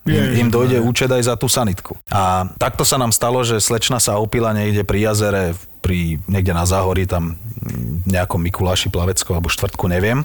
[0.08, 2.00] Im, im dojde účet aj za tú sanitku.
[2.08, 5.52] A takto sa nám stalo, že slečna sa opila niekde pri jazere,
[5.84, 10.24] pri, niekde na záhorí, tam mm, nejakom Mikuláši Plavecko alebo štvrtku, neviem,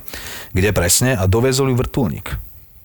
[0.55, 2.38] kde presne, a dovezol ju vrtulník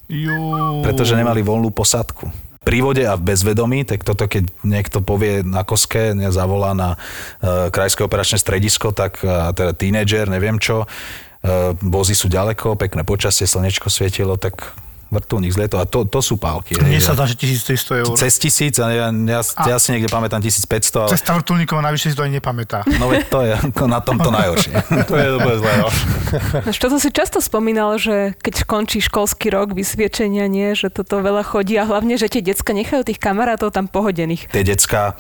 [0.08, 0.82] Jú.
[0.88, 2.32] pretože nemali voľnú posádku.
[2.64, 7.00] Pri vode a v bezvedomí, tak toto keď niekto povie na koske, zavolá na
[7.40, 10.88] e, krajské operačné stredisko, tak a teda tínedžer, neviem čo, e,
[11.80, 14.76] vozy sú ďaleko, pekné počasie, slnečko svietilo, tak
[15.08, 15.80] vrtulník zlietol.
[15.84, 16.76] A to, to sú pálky.
[16.76, 18.14] Mne sa zdá, že 1300 eur.
[18.20, 22.16] Cez tisíc, a ja, ja, ja si niekde pamätám 1500, ale Cesta vrtulníkov navyše si
[22.16, 22.84] to ani nepamätá.
[23.00, 23.54] no veď to je
[23.88, 24.76] na tomto najhoršie.
[25.08, 25.88] To je dobré zlé, no.
[26.68, 31.48] Čo to si často spomínal, že keď končí školský rok, vysviečenia nie, že toto veľa
[31.48, 34.52] chodí a hlavne, že tie decka nechajú tých kamarátov tam pohodených.
[34.52, 35.16] Tie decka,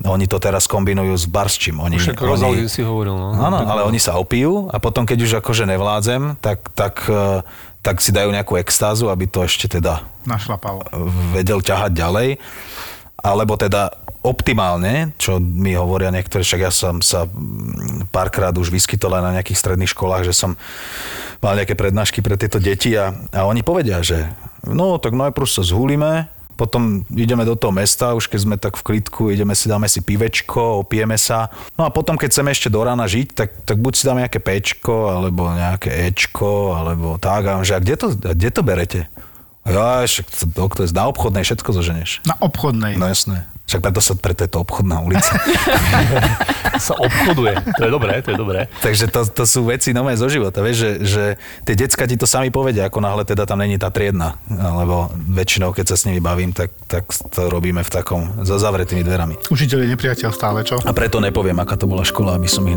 [0.00, 1.76] oni to teraz kombinujú s barsčím.
[1.84, 3.36] Oni, Však Rozalín si hovoril, no.
[3.36, 3.92] Áno, ale no.
[3.92, 7.44] oni sa opijú a potom, keď už akože nevládzem, tak, tak, e,
[7.84, 10.88] tak si dajú nejakú extázu, aby to ešte teda Našlapalo.
[11.36, 12.28] vedel ťahať ďalej.
[13.20, 13.92] Alebo teda
[14.24, 19.34] optimálne, čo mi hovoria niektorí, však ja som sa mm, párkrát už vyskytol aj na
[19.40, 20.56] nejakých stredných školách, že som
[21.40, 24.28] mal nejaké prednášky pre tieto deti a, a oni povedia, že
[24.64, 26.28] no tak najprv sa zhulíme,
[26.60, 30.04] potom ideme do toho mesta, už keď sme tak v klidku, ideme si, dáme si
[30.04, 31.48] pivečko, opijeme sa.
[31.80, 34.44] No a potom, keď chceme ešte do rána žiť, tak, tak buď si dáme nejaké
[34.44, 37.48] pečko, alebo nejaké ečko, alebo tak.
[37.48, 39.00] A že a kde to, a kde to berete?
[39.64, 42.20] Ja, však to, to, je na obchodnej, všetko zoženeš.
[42.28, 43.00] Na obchodnej.
[43.00, 43.48] No jasné.
[43.70, 45.30] Však preto, sa, preto je to obchodná ulica.
[46.80, 47.54] Sa obchoduje.
[47.78, 48.66] To je dobré, to je dobré.
[48.82, 50.58] Takže to, to sú veci nové zo života.
[50.64, 51.24] Vieš, že, že
[51.62, 54.40] tie decka ti to sami povedia, ako náhle teda tam není tá triedna.
[54.50, 59.06] Lebo väčšinou, keď sa s nimi bavím, tak, tak to robíme v takom, za zavretými
[59.06, 59.38] dverami.
[59.52, 60.80] Učiteľ je nepriateľ stále, čo?
[60.82, 62.74] A preto nepoviem, aká to bola škola, aby som ich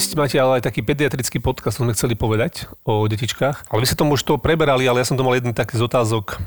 [0.00, 0.08] nezradil.
[0.08, 3.68] ste máte ale aj taký pediatrický podcast, to sme chceli povedať o detičkách.
[3.68, 5.84] Ale vy ste to už to preberali, ale ja som to mal jeden taký z
[5.84, 6.40] otázok.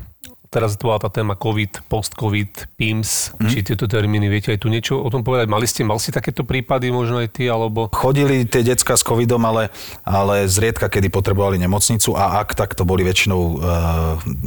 [0.50, 3.50] Teraz bola tá téma COVID, post-COVID, PIMS, mm.
[3.50, 5.50] či tieto termíny, viete aj tu niečo o tom povedať?
[5.50, 7.90] Mali ste, mal si takéto prípady možno aj ty, alebo...
[7.90, 9.74] Chodili tie decka s covidom, ale,
[10.06, 13.56] ale zriedka, kedy potrebovali nemocnicu a ak, tak to boli väčšinou uh,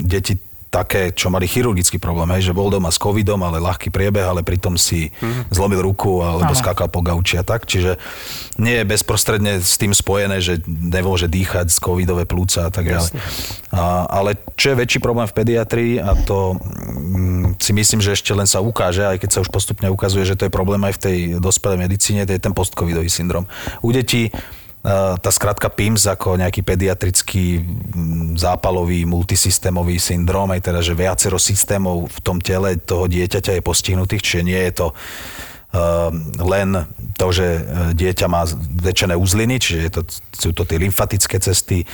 [0.00, 4.28] deti také, čo mali chirurgický problém, hej, že bol doma s covidom, ale ľahký priebeh,
[4.28, 5.48] ale pritom si mm-hmm.
[5.48, 6.60] zlomil ruku alebo ano.
[6.60, 7.64] skákal po gauči a tak.
[7.64, 7.96] Čiže
[8.60, 13.16] nie je bezprostredne s tým spojené, že nemôže dýchať z covidové plúca a tak ďalej.
[14.12, 18.44] Ale čo je väčší problém v pediatrii a to mm, si myslím, že ešte len
[18.44, 21.16] sa ukáže, aj keď sa už postupne ukazuje, že to je problém aj v tej
[21.40, 23.48] dospelej medicíne, to je ten postcovidový syndrom.
[23.80, 24.28] U detí
[24.86, 27.60] tá skratka PIMS ako nejaký pediatrický
[28.38, 34.22] zápalový multisystémový syndrom, aj teda, že viacero systémov v tom tele toho dieťaťa je postihnutých,
[34.22, 34.88] čiže nie je to
[36.40, 36.88] len
[37.20, 37.60] to, že e,
[37.92, 38.48] dieťa má
[38.80, 40.02] väčšené uzliny, čiže je to,
[40.32, 41.84] sú to tie lymfatické cesty,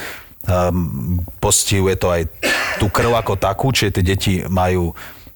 [1.41, 2.29] postihuje to aj
[2.77, 4.93] tú krv ako takú, čiže tie deti majú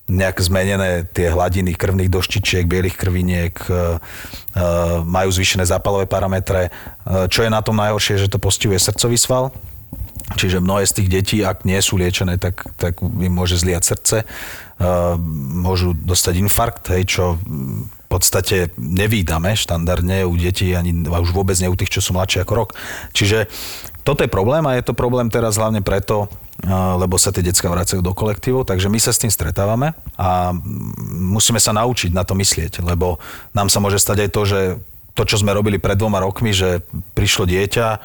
[0.09, 3.78] nejak zmenené tie hladiny krvných doštičiek, bielých krviniek, e, e,
[5.04, 6.68] majú zvýšené zápalové parametre.
[6.68, 6.70] E,
[7.28, 9.52] čo je na tom najhoršie, že to postihuje srdcový sval,
[10.28, 14.16] Čiže mnohé z tých detí, ak nie sú liečené, tak, tak im môže zliať srdce.
[15.56, 21.72] Môžu dostať infarkt, hej, čo v podstate nevídame štandardne u detí, ani už vôbec nie
[21.72, 22.70] u tých, čo sú mladšie ako rok.
[23.16, 23.48] Čiže
[24.04, 26.28] toto je problém a je to problém teraz hlavne preto,
[26.66, 30.50] lebo sa tie decka vracajú do kolektívu, takže my sa s tým stretávame a
[31.14, 33.22] musíme sa naučiť na to myslieť, lebo
[33.54, 34.61] nám sa môže stať aj to, že
[35.14, 36.82] to, čo sme robili pred dvoma rokmi, že
[37.14, 38.02] prišlo dieťa,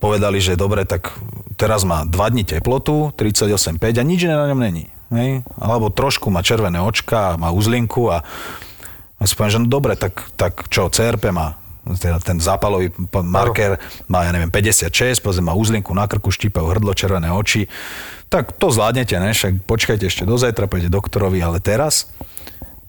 [0.00, 1.12] povedali, že dobre, tak
[1.60, 4.88] teraz má 2 dní teplotu, 38,5 a nič na ňom není.
[5.12, 5.44] Hej?
[5.60, 8.24] Alebo trošku má červené očka, má uzlinku a,
[9.20, 11.59] a si poviem, že no dobre, tak, tak čo, CRP má
[11.96, 12.92] teda ten zápalový
[13.24, 17.66] marker má, ja neviem, 56, pozrie má uzlinku na krku, štípajú hrdlo, červené oči.
[18.30, 19.34] Tak to zvládnete, ne?
[19.34, 22.12] Však počkajte ešte do zajtra, pôjdete doktorovi, ale teraz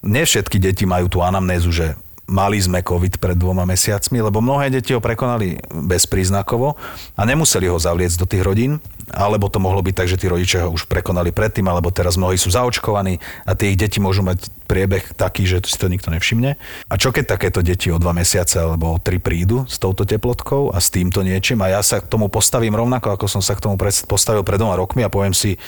[0.06, 1.98] nie všetky deti majú tú anamnézu, že
[2.32, 6.80] mali sme COVID pred dvoma mesiacmi, lebo mnohé deti ho prekonali bezpríznakovo
[7.20, 8.80] a nemuseli ho zavliecť do tých rodín,
[9.12, 12.40] alebo to mohlo byť tak, že tí rodičia ho už prekonali predtým, alebo teraz mnohí
[12.40, 16.56] sú zaočkovaní a tie ich deti môžu mať priebeh taký, že si to nikto nevšimne.
[16.88, 20.72] A čo keď takéto deti o dva mesiace alebo o tri prídu s touto teplotkou
[20.72, 23.68] a s týmto niečím a ja sa k tomu postavím rovnako, ako som sa k
[23.68, 23.76] tomu
[24.08, 25.60] postavil pred dvoma rokmi a poviem si,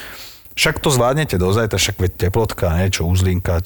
[0.53, 3.65] však to zvládnete do zajtra, však veď teplotka, niečo, uzlinka,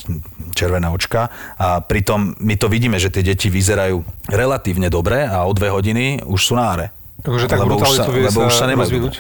[0.56, 1.30] červená očka.
[1.60, 6.24] A pritom my to vidíme, že tie deti vyzerajú relatívne dobre a o dve hodiny
[6.24, 6.96] už sú náre.
[7.22, 9.12] Takže tak lebo už sa, to vie lebo sa, už sa nemajú.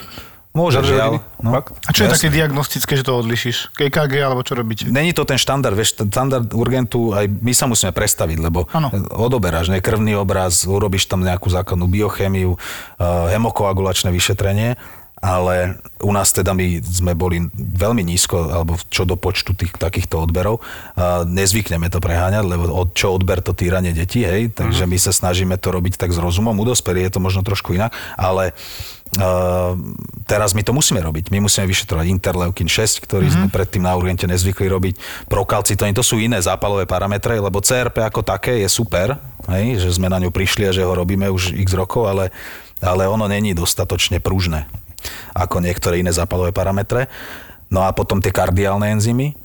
[0.57, 1.21] Môže, žiaľ.
[1.37, 1.53] No.
[1.61, 3.77] A čo je také diagnostické, že to odlišíš?
[3.77, 4.89] KKG alebo čo robíte?
[4.89, 8.89] Není to ten štandard, vieš, ten štandard urgentu, aj my sa musíme prestaviť, lebo ano.
[9.13, 14.81] odoberáš ne, krvný obraz, urobíš tam nejakú základnú biochémiu, uh, hemokoagulačné vyšetrenie
[15.17, 20.21] ale u nás teda my sme boli veľmi nízko, alebo čo do počtu tých takýchto
[20.21, 20.61] odberov.
[21.25, 24.93] Nezvykneme to preháňať, lebo od, čo odber to týranie detí, hej, takže uh-huh.
[24.93, 26.53] my sa snažíme to robiť tak s rozumom.
[26.61, 28.53] U dospelých je to možno trošku inak, ale
[29.07, 29.79] Uh,
[30.27, 31.31] teraz my to musíme robiť.
[31.31, 33.47] My musíme vyšetrovať interleukin 6, ktorý mm-hmm.
[33.47, 34.99] sme predtým na urgente nezvykli robiť.
[35.31, 39.15] Prokalcitóny, to sú iné zápalové parametre, lebo CRP ako také je super,
[39.47, 42.35] hej, že sme na ňu prišli a že ho robíme už x rokov, ale,
[42.83, 44.67] ale ono není dostatočne pružné
[45.35, 47.11] ako niektoré iné zápalové parametre.
[47.67, 49.35] No a potom tie kardiálne enzymy,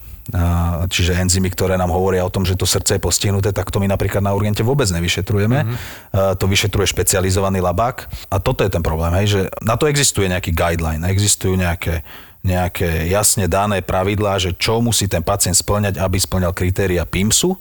[0.87, 3.91] čiže enzymy, ktoré nám hovoria o tom, že to srdce je postihnuté, tak to my
[3.91, 5.67] napríklad na urgente vôbec nevyšetrujeme.
[5.67, 6.39] Mm-hmm.
[6.39, 8.07] To vyšetruje špecializovaný labák.
[8.31, 12.07] A toto je ten problém, hej, že na to existuje nejaký guideline, existujú nejaké
[12.43, 17.55] nejaké jasne dané pravidlá, že čo musí ten pacient splňať, aby splňal kritéria PIMSu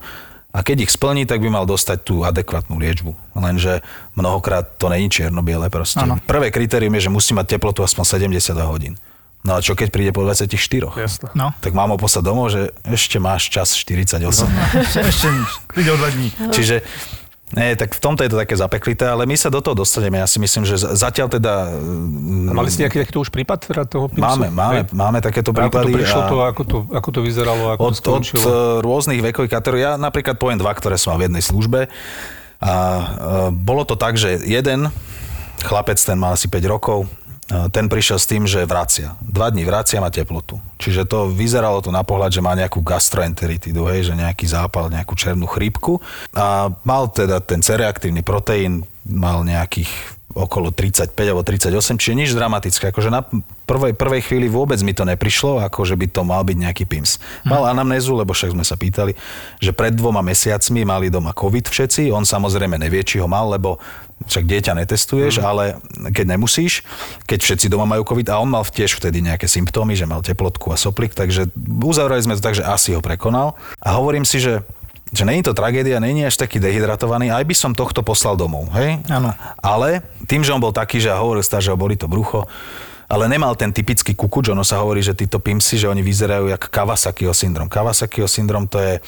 [0.51, 3.15] a keď ich splní, tak by mal dostať tú adekvátnu liečbu.
[3.39, 3.79] Lenže
[4.19, 6.03] mnohokrát to není čierno-biele proste.
[6.03, 6.19] Ano.
[6.27, 8.99] Prvé kritérium je, že musí mať teplotu aspoň 70 hodín.
[9.41, 10.53] No a čo keď príde po 24?
[11.01, 11.33] Jasne.
[11.33, 11.49] No.
[11.63, 14.21] Tak mám poslať domov, že ešte máš čas 48.
[14.21, 14.29] No,
[15.09, 15.27] ešte
[15.71, 16.29] príde o dva dní.
[16.53, 16.85] Čiže
[17.51, 20.23] nie, tak v tomto je to také zapeklité, ale my sa do toho dostaneme.
[20.23, 21.67] Ja si myslím, že zatiaľ teda...
[22.47, 24.23] A mali ste nejaký takýto už prípad teda toho PIMSu?
[24.23, 25.91] Máme, máme, máme takéto prípady.
[25.91, 26.27] Ako to prišlo, a...
[26.31, 28.39] to, ako, to, ako to vyzeralo, ako od, to od e,
[28.79, 29.83] rôznych vekových kategórií.
[29.83, 31.79] Ja napríklad poviem dva, ktoré som mal v jednej službe.
[32.61, 33.03] A, a e,
[33.51, 34.87] bolo to tak, že jeden
[35.61, 37.05] chlapec, ten mal asi 5 rokov,
[37.71, 39.19] ten prišiel s tým, že vracia.
[39.19, 40.55] Dva dní vracia má teplotu.
[40.79, 45.13] Čiže to vyzeralo to na pohľad, že má nejakú gastroenteritidu, hej, že nejaký zápal, nejakú
[45.19, 45.99] černú chrípku.
[46.31, 49.91] A mal teda ten cereaktívny proteín, mal nejakých
[50.31, 52.95] okolo 35 alebo 38, čiže nič dramatické.
[52.95, 53.27] Akože na
[53.67, 57.19] prvej, prvej chvíli vôbec mi to neprišlo, ako že by to mal byť nejaký PIMS.
[57.43, 59.11] Mal anamnézu, lebo však sme sa pýtali,
[59.59, 63.75] že pred dvoma mesiacmi mali doma COVID všetci, on samozrejme nevie, či ho mal, lebo
[64.27, 65.43] však dieťa netestuješ, mm.
[65.45, 65.63] ale
[66.13, 66.85] keď nemusíš,
[67.25, 70.69] keď všetci doma majú COVID a on mal tiež vtedy nejaké symptómy, že mal teplotku
[70.73, 71.49] a soplik, takže
[71.81, 73.57] uzavreli sme to tak, že asi ho prekonal.
[73.81, 74.65] A hovorím si, že
[75.11, 78.95] že není to tragédia, není až taký dehydratovaný, aj by som tohto poslal domov, hej?
[79.11, 79.35] Áno.
[79.59, 82.47] Ale tým, že on bol taký, že hovoril stále, že ho boli to brucho,
[83.11, 86.71] ale nemal ten typický kukuč, ono sa hovorí, že títo pimsi, že oni vyzerajú jak
[86.71, 87.67] Kawasakiho syndrom.
[87.67, 89.03] Kawasakiho syndrom to je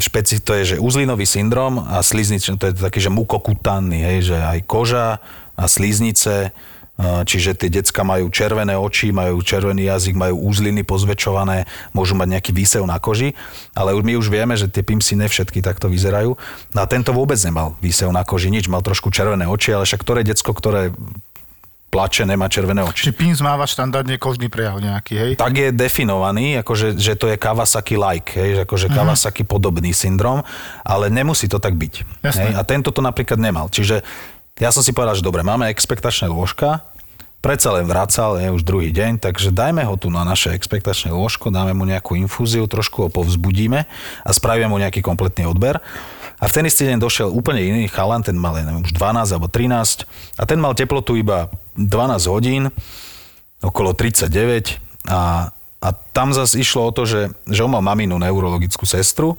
[0.00, 4.36] špeci, to je, že uzlinový syndrom a sliznice, to je taký, že mukokutánny, hej, že
[4.40, 5.20] aj koža
[5.60, 11.68] a sliznice, uh, čiže tie decka majú červené oči, majú červený jazyk, majú úzliny pozväčšované,
[11.92, 13.36] môžu mať nejaký výsev na koži,
[13.76, 16.36] ale my už vieme, že tie pimsy ne všetky takto vyzerajú.
[16.72, 20.00] No a tento vôbec nemal výsev na koži, nič, mal trošku červené oči, ale však
[20.00, 20.96] ktoré decko, ktoré
[21.90, 23.10] plače, nemá červené oči.
[23.10, 25.30] Čiže PINS máva štandardne kožný prejav nejaký, hej?
[25.34, 28.98] Tak je definovaný, akože, že to je Kawasaki-like, hej, že akože uh-huh.
[29.02, 30.46] Kawasaki podobný syndrom,
[30.86, 32.22] ale nemusí to tak byť.
[32.22, 33.66] Hej, a tento to napríklad nemal.
[33.66, 34.06] Čiže
[34.62, 36.86] ja som si povedal, že dobre, máme expektačné lôžka,
[37.42, 41.50] predsa len vracal, je už druhý deň, takže dajme ho tu na naše expektačné lôžko,
[41.50, 43.88] dáme mu nejakú infúziu, trošku ho povzbudíme
[44.22, 45.82] a spravíme mu nejaký kompletný odber.
[46.40, 49.52] A v ten istý deň došiel úplne iný chalan, ten mal neviem, už 12 alebo
[49.52, 50.08] 13
[50.40, 52.72] a ten mal teplotu iba 12 hodín,
[53.60, 54.80] okolo 39
[55.12, 55.52] a,
[55.84, 59.36] a tam zase išlo o to, že, že on mal maminu neurologickú sestru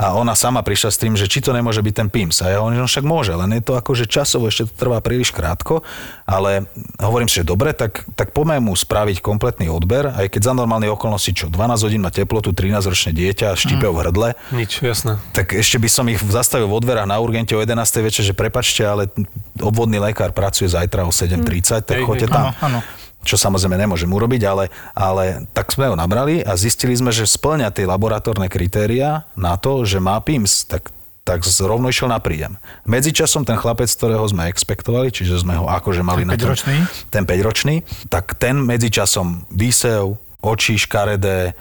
[0.00, 2.40] a ona sama prišla s tým, že či to nemôže byť ten PIMS.
[2.40, 5.28] A ja hovorím, že však môže, len je to akože časovo ešte to trvá príliš
[5.28, 5.84] krátko,
[6.24, 6.64] ale
[6.96, 10.88] hovorím si, že dobre, tak, tak poďme mu spraviť kompletný odber, aj keď za normálne
[10.88, 14.28] okolnosti, čo 12 hodín má teplotu, 13-ročné dieťa, štípe v hrdle.
[14.56, 15.20] Nič, jasné.
[15.36, 17.76] Tak ešte by som ich zastavil v odverách na urgente o 11.
[18.00, 19.12] večer, že prepačte, ale
[19.60, 22.56] obvodný lekár pracuje zajtra o 7.30, tak choďte tam.
[22.64, 24.64] Áno, áno čo samozrejme nemôžem urobiť, ale,
[24.96, 29.84] ale tak sme ho nabrali a zistili sme, že splňa tie laboratórne kritéria na to,
[29.84, 32.58] že má PIMS, tak tak rovno išiel na príjem.
[32.88, 37.24] Medzičasom ten chlapec, ktorého sme expektovali, čiže sme ho akože mali ten na ten, ten
[37.28, 41.54] 5-ročný, tak ten medzičasom výsev, oči škaredé,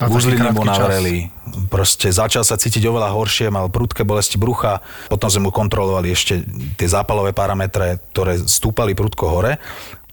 [0.00, 1.28] Uzliny mu navreli,
[1.68, 4.80] proste začal sa cítiť oveľa horšie, mal prudké bolesti brucha,
[5.12, 6.40] potom sme mu kontrolovali ešte
[6.80, 9.60] tie zápalové parametre, ktoré stúpali prudko hore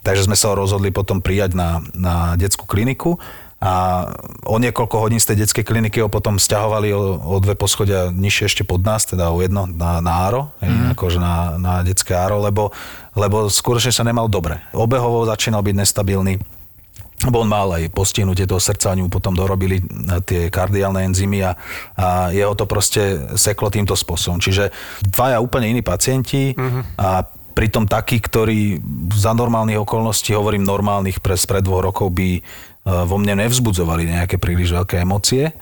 [0.08, 3.20] Takže sme sa rozhodli potom prijať na, na detskú kliniku
[3.58, 4.05] a
[4.45, 8.45] o niekoľko hodín z tej detskej kliniky ho potom stiahovali o, o dve poschodia nižšie
[8.47, 10.93] ešte pod nás, teda o jedno na, na áro, mm.
[10.93, 12.70] akože na, na detské áro, lebo,
[13.18, 14.62] lebo skutočne sa nemal dobre.
[14.78, 16.38] Obehovo začínal byť nestabilný,
[17.26, 19.82] lebo on mal aj postihnutie toho srdca, oni mu potom dorobili
[20.30, 21.58] tie kardiálne enzymy a,
[21.97, 24.38] a jeho to proste seklo týmto spôsobom.
[24.38, 24.70] Čiže
[25.01, 26.84] dvaja úplne iní pacienti mm-hmm.
[27.01, 27.26] a
[27.58, 28.78] pritom takí, ktorí
[29.18, 32.41] za normálnych okolností, hovorím normálnych, pre spred dvoch rokov by e,
[32.86, 35.58] vo mne nevzbudzovali nejaké príliš veľké emócie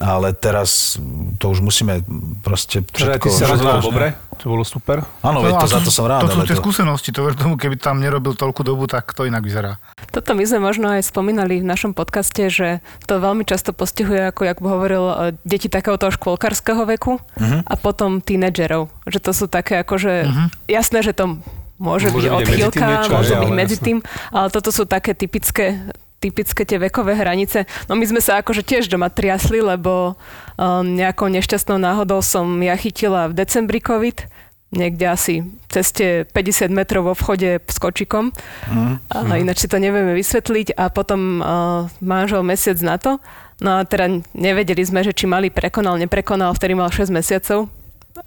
[0.00, 0.96] ale teraz
[1.36, 2.00] to už musíme
[2.40, 3.28] proste všetko...
[3.28, 5.04] Ty si rozhodol dobre, to bolo super.
[5.20, 6.24] Áno, no, to, za to som rád.
[6.24, 6.62] To sú tie to...
[6.64, 9.76] skúsenosti, to tomu, keby tam nerobil toľku dobu, tak to inak vyzerá.
[10.08, 14.48] Toto my sme možno aj spomínali v našom podcaste, že to veľmi často postihuje, ako
[14.48, 15.14] jak hovoril, e,
[15.44, 17.60] deti takého toho škôlkarského veku uh-huh.
[17.62, 18.88] a potom tínedžerov.
[19.04, 20.46] Že to sú také akože, uh-huh.
[20.72, 21.40] jasné, že to
[21.82, 23.98] môže, môže byť odchýlka, môže byť medzi tým,
[24.30, 25.90] ale toto sú také typické
[26.22, 27.66] typické tie vekové hranice.
[27.90, 30.14] No my sme sa akože tiež doma triasli, lebo
[30.54, 34.30] um, nejakou nešťastnou náhodou som ja chytila v decembri COVID,
[34.72, 35.34] niekde asi
[35.68, 38.30] ceste 50 metrov vo vchode s kočikom.
[38.70, 40.78] Mm, a ináč si to nevieme vysvetliť.
[40.78, 43.18] A potom uh, manžel mesiac na to.
[43.62, 47.70] No a teda nevedeli sme, že či mali prekonal, neprekonal, vtedy mal 6 mesiacov,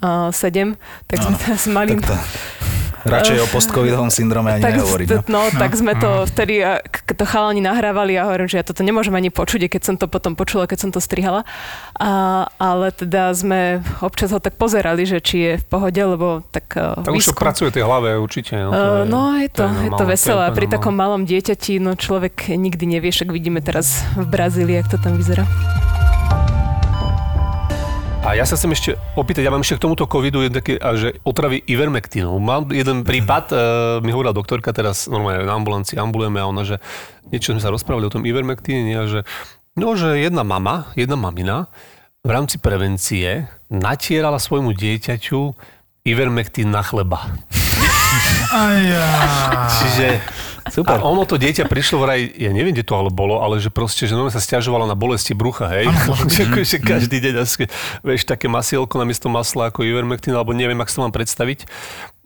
[0.02, 0.76] uh, 7.
[1.08, 1.98] Tak sme teraz mali...
[1.98, 2.16] Tak to...
[3.06, 5.08] Radšej o postcovidovom syndrome ani tak, nehovoriť.
[5.30, 5.46] No.
[5.46, 9.14] no, tak sme to vtedy, keď to chalani nahrávali a hovorím, že ja toto nemôžem
[9.14, 11.46] ani počuť, keď som to potom počula, keď som to strihala.
[12.02, 16.66] A, ale teda sme občas ho tak pozerali, že či je v pohode, lebo tak
[17.06, 18.58] Tak už to pracuje tej hlave určite.
[18.58, 20.42] No, to je, no je to, to je, je to veselé.
[20.42, 24.90] A pri takom malom dieťati, no človek nikdy nevie, však vidíme teraz v Brazílii, jak
[24.90, 25.46] to tam vyzerá.
[28.26, 31.22] A ja sa chcem ešte opýtať, ja mám ešte k tomuto covidu jeden taký, že
[31.22, 32.34] otravy Ivermectinu.
[32.42, 33.60] Mám jeden prípad, uh,
[34.06, 36.82] mi hovorila doktorka teraz, normálne na ambulancii ambulujeme a ona, že
[37.30, 39.30] niečo sme sa rozprávali o tom Ivermectine a že
[39.78, 41.70] no, že jedna mama, jedna mamina
[42.26, 45.54] v rámci prevencie natierala svojmu dieťaťu
[46.10, 47.30] Ivermectin na chleba.
[48.50, 49.06] Aja.
[49.78, 50.06] Čiže
[50.66, 50.97] Super.
[50.97, 54.09] A ono to dieťa prišlo vraj, ja neviem, kde to ale bolo, ale že proste,
[54.09, 55.86] že sa stiažovalo na bolesti brucha, hej.
[56.66, 57.70] že, každý deň asi,
[58.01, 61.70] vieš, také masielko namiesto masla ako Ivermectin, alebo neviem, ak sa mám predstaviť.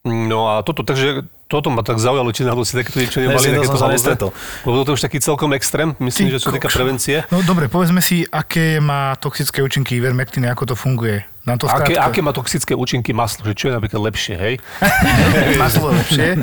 [0.07, 3.51] No a toto, takže toto ma tak zaujalo, či náhodou si takéto niečo Ne, nemali,
[3.51, 4.11] to takéto halúze.
[4.63, 7.27] Lebo je už taký celkom extrém, myslím, Ty že čo týka prevencie.
[7.27, 11.27] No dobre, povedzme si, aké má toxické účinky ivermectin, ako to funguje.
[11.49, 13.41] Nám to Aké, skrátka- aké má toxické účinky maslo?
[13.43, 14.53] Že čo je napríklad lepšie, hej?
[15.61, 16.37] Maslo lepšie,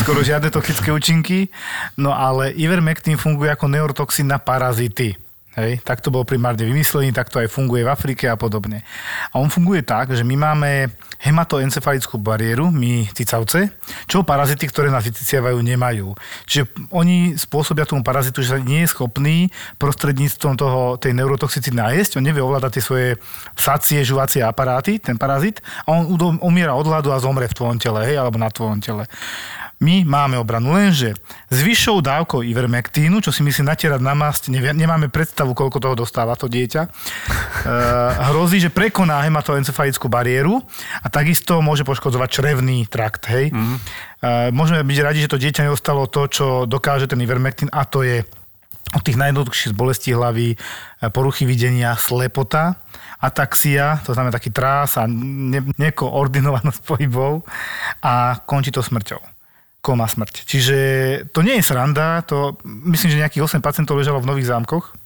[0.00, 1.52] skoro žiadne toxické účinky.
[1.94, 5.12] No ale ivermectin funguje ako neurotoxín na parazity.
[5.56, 8.84] Hej, tak to bolo primárne vymyslený, tak to aj funguje v Afrike a podobne.
[9.32, 13.72] A on funguje tak, že my máme hematoencefalickú bariéru, my cicavce,
[14.04, 16.12] čo parazity, ktoré nás vyciciavajú, nemajú.
[16.44, 19.48] Čiže oni spôsobia tomu parazitu, že sa nie je schopný
[19.80, 23.08] prostredníctvom toho, tej neurotoxicity nájsť, on nevie ovládať tie svoje
[23.56, 26.04] sacie, žuvacie aparáty, ten parazit, a on
[26.44, 29.08] umiera od hladu a zomre v tvojom tele, hej, alebo na tvojom tele.
[29.76, 31.12] My máme obranu, lenže
[31.52, 36.32] s vyššou dávkou ivermektínu, čo si myslím natierať na masť, nemáme predstavu, koľko toho dostáva
[36.32, 36.88] to dieťa, e,
[38.32, 40.64] hrozí, že prekoná hematoencefalickú bariéru
[41.04, 43.28] a takisto môže poškodzovať črevný trakt.
[43.28, 43.52] Hej?
[43.52, 43.76] Mm.
[43.76, 43.80] E,
[44.48, 48.24] môžeme byť radi, že to dieťa nedostalo to, čo dokáže ten ivermektín a to je
[48.96, 50.58] od tých najjednoduchších bolestí hlavy, e,
[51.12, 52.80] poruchy videnia, slepota,
[53.20, 57.44] ataxia, to znamená taký trás a ne- nekoordinovanosť pohybov
[58.00, 59.35] a končí to smrťou
[59.86, 60.42] koma smrť.
[60.42, 60.76] Čiže
[61.30, 62.58] to nie je sranda, to
[62.90, 65.05] myslím, že nejakých 8 pacientov ležalo v Nových zámkoch,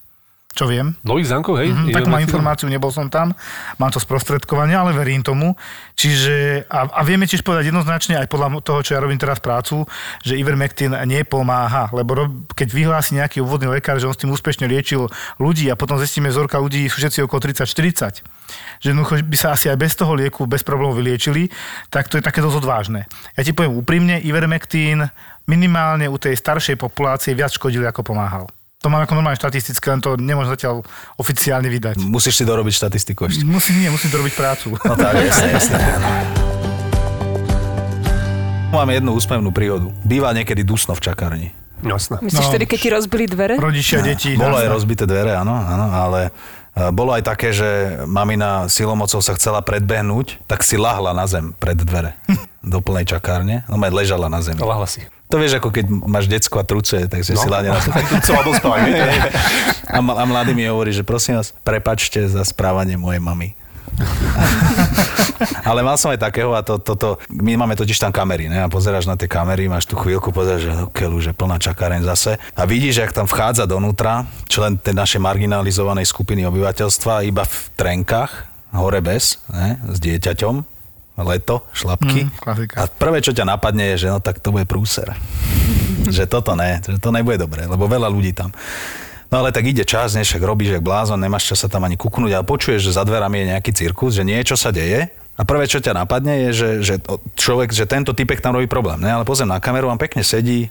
[0.51, 0.99] čo viem.
[1.07, 1.71] Nových zámkov, hej?
[1.71, 3.31] Mm, Je takú mám informáciu, nebol som tam,
[3.79, 5.55] mám to sprostredkovanie, ale verím tomu.
[5.95, 9.87] Čiže, a, a vieme tiež povedať jednoznačne, aj podľa toho, čo ja robím teraz prácu,
[10.27, 14.67] že Ivermectin nepomáha, lebo rob, keď vyhlási nejaký obvodný lekár, že on s tým úspešne
[14.67, 15.07] liečil
[15.39, 18.21] ľudí a potom zistíme vzorka ľudí, sú všetci okolo 30-40,
[18.83, 21.47] že jednoducho by sa asi aj bez toho lieku bez problémov vyliečili,
[21.95, 23.07] tak to je také dosť odvážne.
[23.39, 25.07] Ja ti poviem úprimne, Ivermectin
[25.47, 28.51] minimálne u tej staršej populácie viac škodil, ako pomáhal.
[28.81, 30.81] To mám ako normálne štatistické, len to nemôžem zatiaľ
[31.21, 32.01] oficiálne vydať.
[32.01, 33.45] Musíš si dorobiť štatistiku ešte.
[33.45, 34.73] Musím, nie, musím to robiť prácu.
[34.73, 35.77] No tak, jasne, jasne.
[38.73, 39.93] Máme jednu úsmevnú príhodu.
[40.01, 41.49] Býva niekedy dusno v čakárni.
[41.81, 42.21] Jasné.
[42.21, 42.53] Myslíš No.
[42.53, 43.55] tedy, keď ti rozbili dvere?
[43.57, 44.33] Rodičia, deti.
[44.33, 46.33] Bolo aj rozbité dvere, áno, áno, ale
[46.75, 51.77] bolo aj také, že mamina silomocou sa chcela predbehnúť, tak si lahla na zem pred
[51.77, 52.15] dvere
[52.63, 53.67] do plnej čakárne.
[53.67, 54.61] No aj ležala na zemi.
[54.63, 55.03] Lahla si.
[55.31, 57.95] To vieš, ako keď máš decko a truce, takže si lahne na zem.
[57.99, 58.35] Tak to
[60.19, 63.55] a mladý mi hovorí, že prosím vás, prepačte za správanie mojej mamy.
[65.71, 68.61] Ale mal som aj takého a to, toto, my máme totiž tam kamery, ne?
[68.61, 72.37] A pozeráš na tie kamery, máš tú chvíľku, pozeráš, že keľu, že plná čakáreň zase.
[72.53, 78.33] A vidíš, jak tam vchádza donútra člen tej našej marginalizovanej skupiny obyvateľstva iba v trenkách,
[78.77, 79.81] hore bez, ne?
[79.89, 80.55] s dieťaťom,
[81.21, 82.29] leto, šlapky.
[82.29, 82.75] Mm, klasika.
[82.81, 85.13] a prvé, čo ťa napadne, je, že no tak to bude prúser.
[86.17, 88.53] že toto ne, že to nebude dobré, lebo veľa ľudí tam.
[89.31, 91.95] No ale tak ide čas, než však robíš jak blázon, nemáš čas sa tam ani
[91.95, 95.07] kuknúť, ale počuješ, že za dverami je nejaký cirkus, že niečo sa deje
[95.39, 96.95] a prvé, čo ťa napadne, je, že, že
[97.39, 99.01] človek, že tento typek tam robí problém.
[99.01, 99.09] Ne?
[99.09, 100.69] Ale pozriem na kameru, on pekne sedí,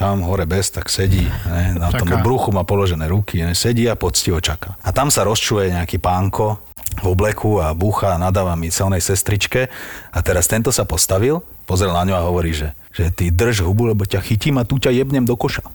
[0.00, 1.76] tam hore bez, tak sedí, ne?
[1.76, 2.24] na tom Čaká.
[2.24, 3.52] bruchu má položené ruky, ne?
[3.52, 4.80] sedí a poctivo čaká.
[4.80, 6.56] A tam sa rozčuje nejaký pánko
[7.04, 9.70] v obleku a búcha a nadáva mi celnej sestričke
[10.10, 13.92] a teraz tento sa postavil, pozrel na ňu a hovorí, že, že ty drž hubu,
[13.92, 15.62] lebo ťa chytím a tu ťa jebnem do koša.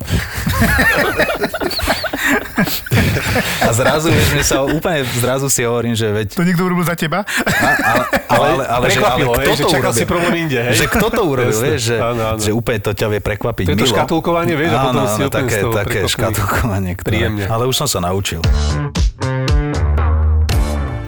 [3.61, 6.27] A zrazu, vieš, mne sa úplne zrazu si hovorím, že veď...
[6.31, 7.21] To niekto urobil za teba?
[7.21, 9.99] A, ale, ale, ale, ale, že, ale kto hej, že to čakal urobil?
[9.99, 10.75] si problém inde, hej?
[10.75, 12.39] Že kto to urobil, vieš, že, Áno, áno.
[12.39, 13.95] že úplne to ťa vie prekvapiť To je to milo.
[13.95, 17.45] škatulkovanie, vieš, a potom áno, si áno, úplne také, z toho také škatulkovanie, ktoré, Príjemne.
[17.45, 18.41] ale už som sa naučil.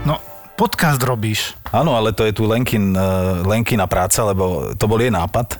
[0.03, 0.15] No,
[0.55, 1.53] podcast robíš.
[1.69, 3.01] Áno, ale to je tu Lenkin, eh,
[3.43, 5.59] Lenkina práca, lebo to bol jej nápad.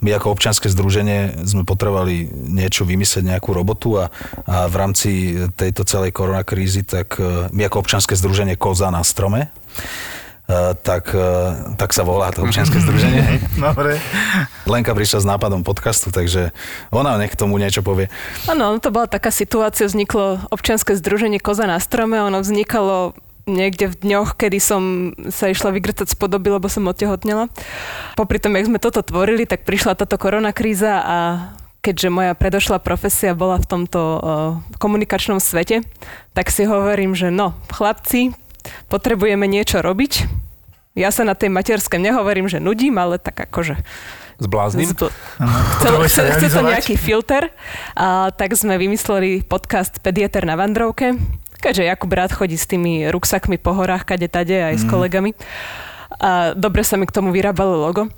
[0.00, 4.10] My ako občianske združenie sme potrebovali niečo vymyslieť, nejakú robotu a,
[4.46, 5.10] a v rámci
[5.54, 11.76] tejto celej koronakrízy, tak eh, my ako občianske združenie Koza na strome, eh, tak, eh,
[11.76, 13.42] tak sa volá to občianske združenie.
[13.58, 14.00] Dobre.
[14.64, 16.50] Lenka prišla s nápadom podcastu, takže
[16.90, 18.08] ona nech tomu niečo povie.
[18.48, 23.14] Áno, to bola taká situácia, vzniklo občianske združenie Koza na strome, ono vznikalo
[23.48, 24.82] niekde v dňoch, kedy som
[25.32, 27.48] sa išla vygrtať z podoby, lebo som otehotnela.
[28.14, 31.16] Popri tom, jak sme toto tvorili, tak prišla táto koronakríza a
[31.80, 34.20] keďže moja predošlá profesia bola v tomto uh,
[34.76, 35.80] komunikačnom svete,
[36.36, 38.36] tak si hovorím, že no, chlapci,
[38.92, 40.28] potrebujeme niečo robiť.
[40.98, 43.78] Ja sa na tej materskej nehovorím, že nudím, ale tak akože
[44.38, 44.94] Zblázním?
[44.94, 45.10] Zb-
[45.82, 47.50] Chcel, chce, chce to nejaký filter,
[47.98, 51.18] a tak sme vymysleli podcast Pediater na Vandrovke,
[51.58, 55.34] keďže Jakub rád chodí s tými ruksakmi po horách, kade tade aj s kolegami.
[56.18, 58.08] A dobre sa mi k tomu vyrábalo logo.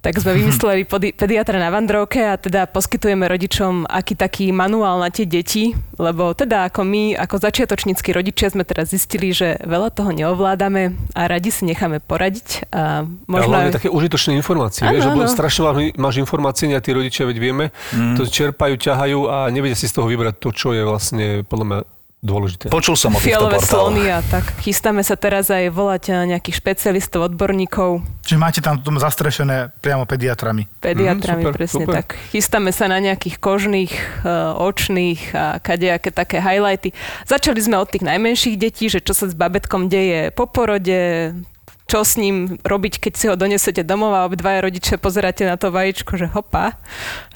[0.00, 5.08] Tak sme vymysleli podi- pediatra na Vandrovke a teda poskytujeme rodičom aký taký manuál na
[5.08, 10.12] tie deti, lebo teda ako my, ako začiatočnícky rodičia sme teraz zistili, že veľa toho
[10.12, 12.68] neovládame a radi si necháme poradiť.
[12.68, 13.72] A Možno aj...
[13.72, 17.64] také užitočné informácie, Áno, vieš, lebo strašne veľa máš informácií a tí rodičia, veď vieme,
[17.96, 18.20] Mm.
[18.20, 21.78] to čerpajú, ťahajú a nevedia si z toho vybrať to, čo je vlastne podľa mňa
[22.24, 22.72] dôležité.
[22.72, 24.56] Počul som o týchto Fialové slony a tak.
[24.58, 30.08] Chystáme sa teraz aj volať a, nejakých špecialistov, odborníkov, Čiže máte tam tom zastrešené priamo
[30.08, 30.64] pediatrami.
[30.80, 31.94] pediatrami, Mhm, super, presne super.
[32.00, 32.08] tak.
[32.32, 33.92] Chystáme sa na nejakých kožných,
[34.24, 36.96] uh, očných a kadejaké také highlighty.
[37.28, 41.36] Začali sme od tých najmenších detí, že čo sa s babetkom deje po porode,
[41.84, 45.68] čo s ním robiť, keď si ho donesete domov a obidvaja rodičia pozeráte na to
[45.68, 46.80] vajíčko, že hopa,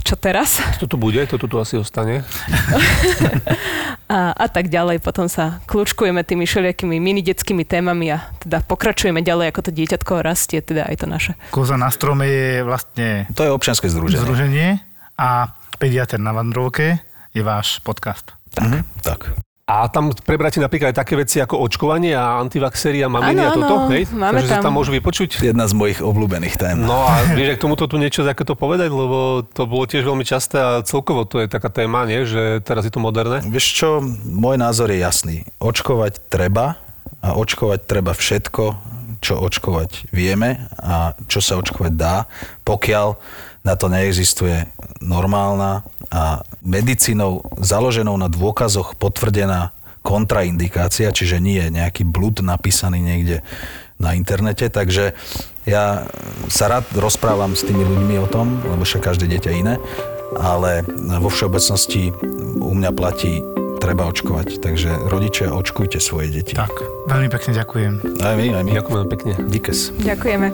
[0.00, 0.56] čo teraz?
[0.80, 2.24] Toto bude, toto tu asi ostane.
[4.08, 5.04] A, a tak ďalej.
[5.04, 10.24] Potom sa kľúčkujeme tými všelijakými mini detskými témami a teda pokračujeme ďalej, ako to dieťatko
[10.24, 11.32] rastie, teda aj to naše.
[11.52, 14.24] Koza na strome je vlastne To je občianske združenie.
[14.24, 14.68] združenie
[15.20, 18.32] a pediatr na Vandrovke je váš podcast.
[18.56, 19.28] Mhm, tak.
[19.68, 23.92] A tam prebráte napríklad aj také veci ako očkovanie a antivaxery a maminy a toto,
[23.92, 24.08] hej?
[24.08, 25.44] máme Takže sa tam- tam môžu vypočuť.
[25.44, 26.80] Jedna z mojich obľúbených tém.
[26.80, 30.56] No a vieš, ak tomuto tu niečo takéto povedať, lebo to bolo tiež veľmi časté
[30.56, 32.24] a celkovo to je taká téma, nie?
[32.24, 33.44] že teraz je to moderné.
[33.44, 33.88] Vieš čo,
[34.24, 35.36] môj názor je jasný.
[35.60, 36.80] Očkovať treba
[37.20, 38.64] a očkovať treba všetko,
[39.18, 42.26] čo očkovať vieme a čo sa očkovať dá,
[42.62, 43.18] pokiaľ
[43.66, 44.70] na to neexistuje
[45.02, 53.44] normálna a medicínou založenou na dôkazoch potvrdená kontraindikácia, čiže nie je nejaký blud napísaný niekde
[53.98, 55.12] na internete, takže
[55.68, 56.08] ja
[56.48, 59.74] sa rád rozprávam s tými ľuďmi o tom, lebo však každé dieťa iné,
[60.36, 60.84] ale
[61.20, 62.12] vo všeobecnosti
[62.60, 63.40] u mňa platí
[63.78, 66.52] treba očkovať, takže rodičia, očkujte svoje deti.
[66.52, 66.74] Tak,
[67.08, 67.92] veľmi pekne ďakujem.
[68.20, 68.70] Aj my, aj my.
[68.74, 69.32] Ďakujem pekne.
[69.48, 69.78] Díkes.
[70.02, 70.48] Ďakujeme.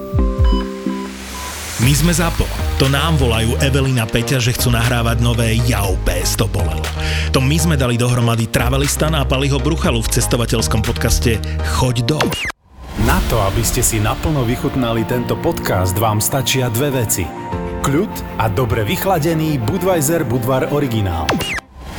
[1.82, 2.46] My sme ZAPO.
[2.78, 6.86] To nám volajú Evelina Peťa, že chcú nahrávať nové Jau PS to bolelo.
[7.34, 11.42] To my sme dali dohromady Travelistana a Paliho Bruchalu v cestovateľskom podcaste
[11.74, 12.20] Choď do.
[13.02, 17.26] Na to, aby ste si naplno vychutnali tento podcast, vám stačia dve veci.
[17.84, 21.28] Kľud a dobre vychladený Budweiser Budvar originál.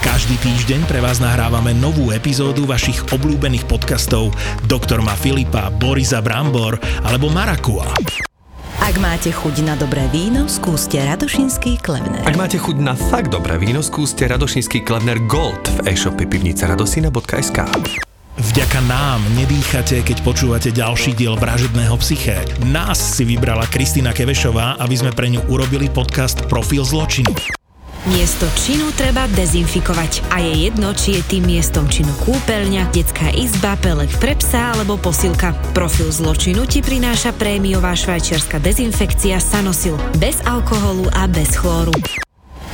[0.02, 4.34] Každý týždeň pre vás nahrávame novú epizódu vašich obľúbených podcastov
[4.66, 7.86] Doktor ma Filipa, Borisa Brambor alebo Marakua.
[8.82, 12.26] Ak máte chuť na dobré víno, skúste Radošinský Klevner.
[12.26, 17.62] Ak máte chuť na fakt dobré víno, skúste Radošinský Klevner Gold v e-shope pivnica radosina.sk.
[18.36, 22.44] Vďaka nám nedýchate, keď počúvate ďalší diel Vražedného psyché.
[22.68, 27.32] Nás si vybrala Kristýna Kevešová, aby sme pre ňu urobili podcast Profil zločinu.
[28.12, 33.80] Miesto činu treba dezinfikovať a je jedno, či je tým miestom činu kúpeľňa, detská izba,
[33.80, 35.56] pelek pre psa alebo posilka.
[35.72, 41.96] Profil zločinu ti prináša prémiová švajčiarska dezinfekcia Sanosil bez alkoholu a bez chlóru.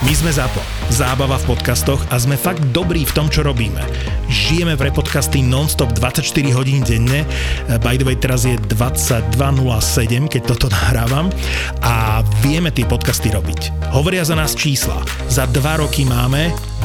[0.02, 0.58] My sme ZAPO.
[0.89, 3.86] Zábava v podcastoch a sme fakt dobrí v tom, čo robíme.
[4.34, 6.26] Žijeme pre podcasty non-stop 24
[6.58, 7.22] hodín denne.
[7.86, 9.38] By the way, teraz je 22.07,
[10.26, 11.30] keď toto nahrávam.
[11.86, 13.93] A vieme tie podcasty robiť.
[13.93, 15.06] Hovoria za nás čísla.
[15.30, 16.70] Za dva roky máme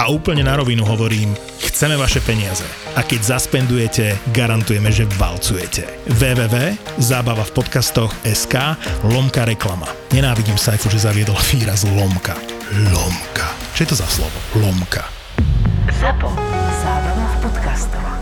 [0.00, 2.64] A úplne na rovinu hovorím, chceme vaše peniaze.
[2.96, 5.84] A keď zaspendujete, garantujeme, že valcujete.
[7.52, 8.76] podcastoch SK
[9.08, 9.88] lomka reklama.
[10.12, 12.36] Nenávidím Saifu, že zaviedol výraz lomka.
[12.92, 13.52] Lomka.
[13.76, 14.38] Čo je to za slovo?
[14.56, 15.04] Lomka.
[16.00, 16.28] ZAPO.
[16.82, 18.21] Zábrná v podcastovách.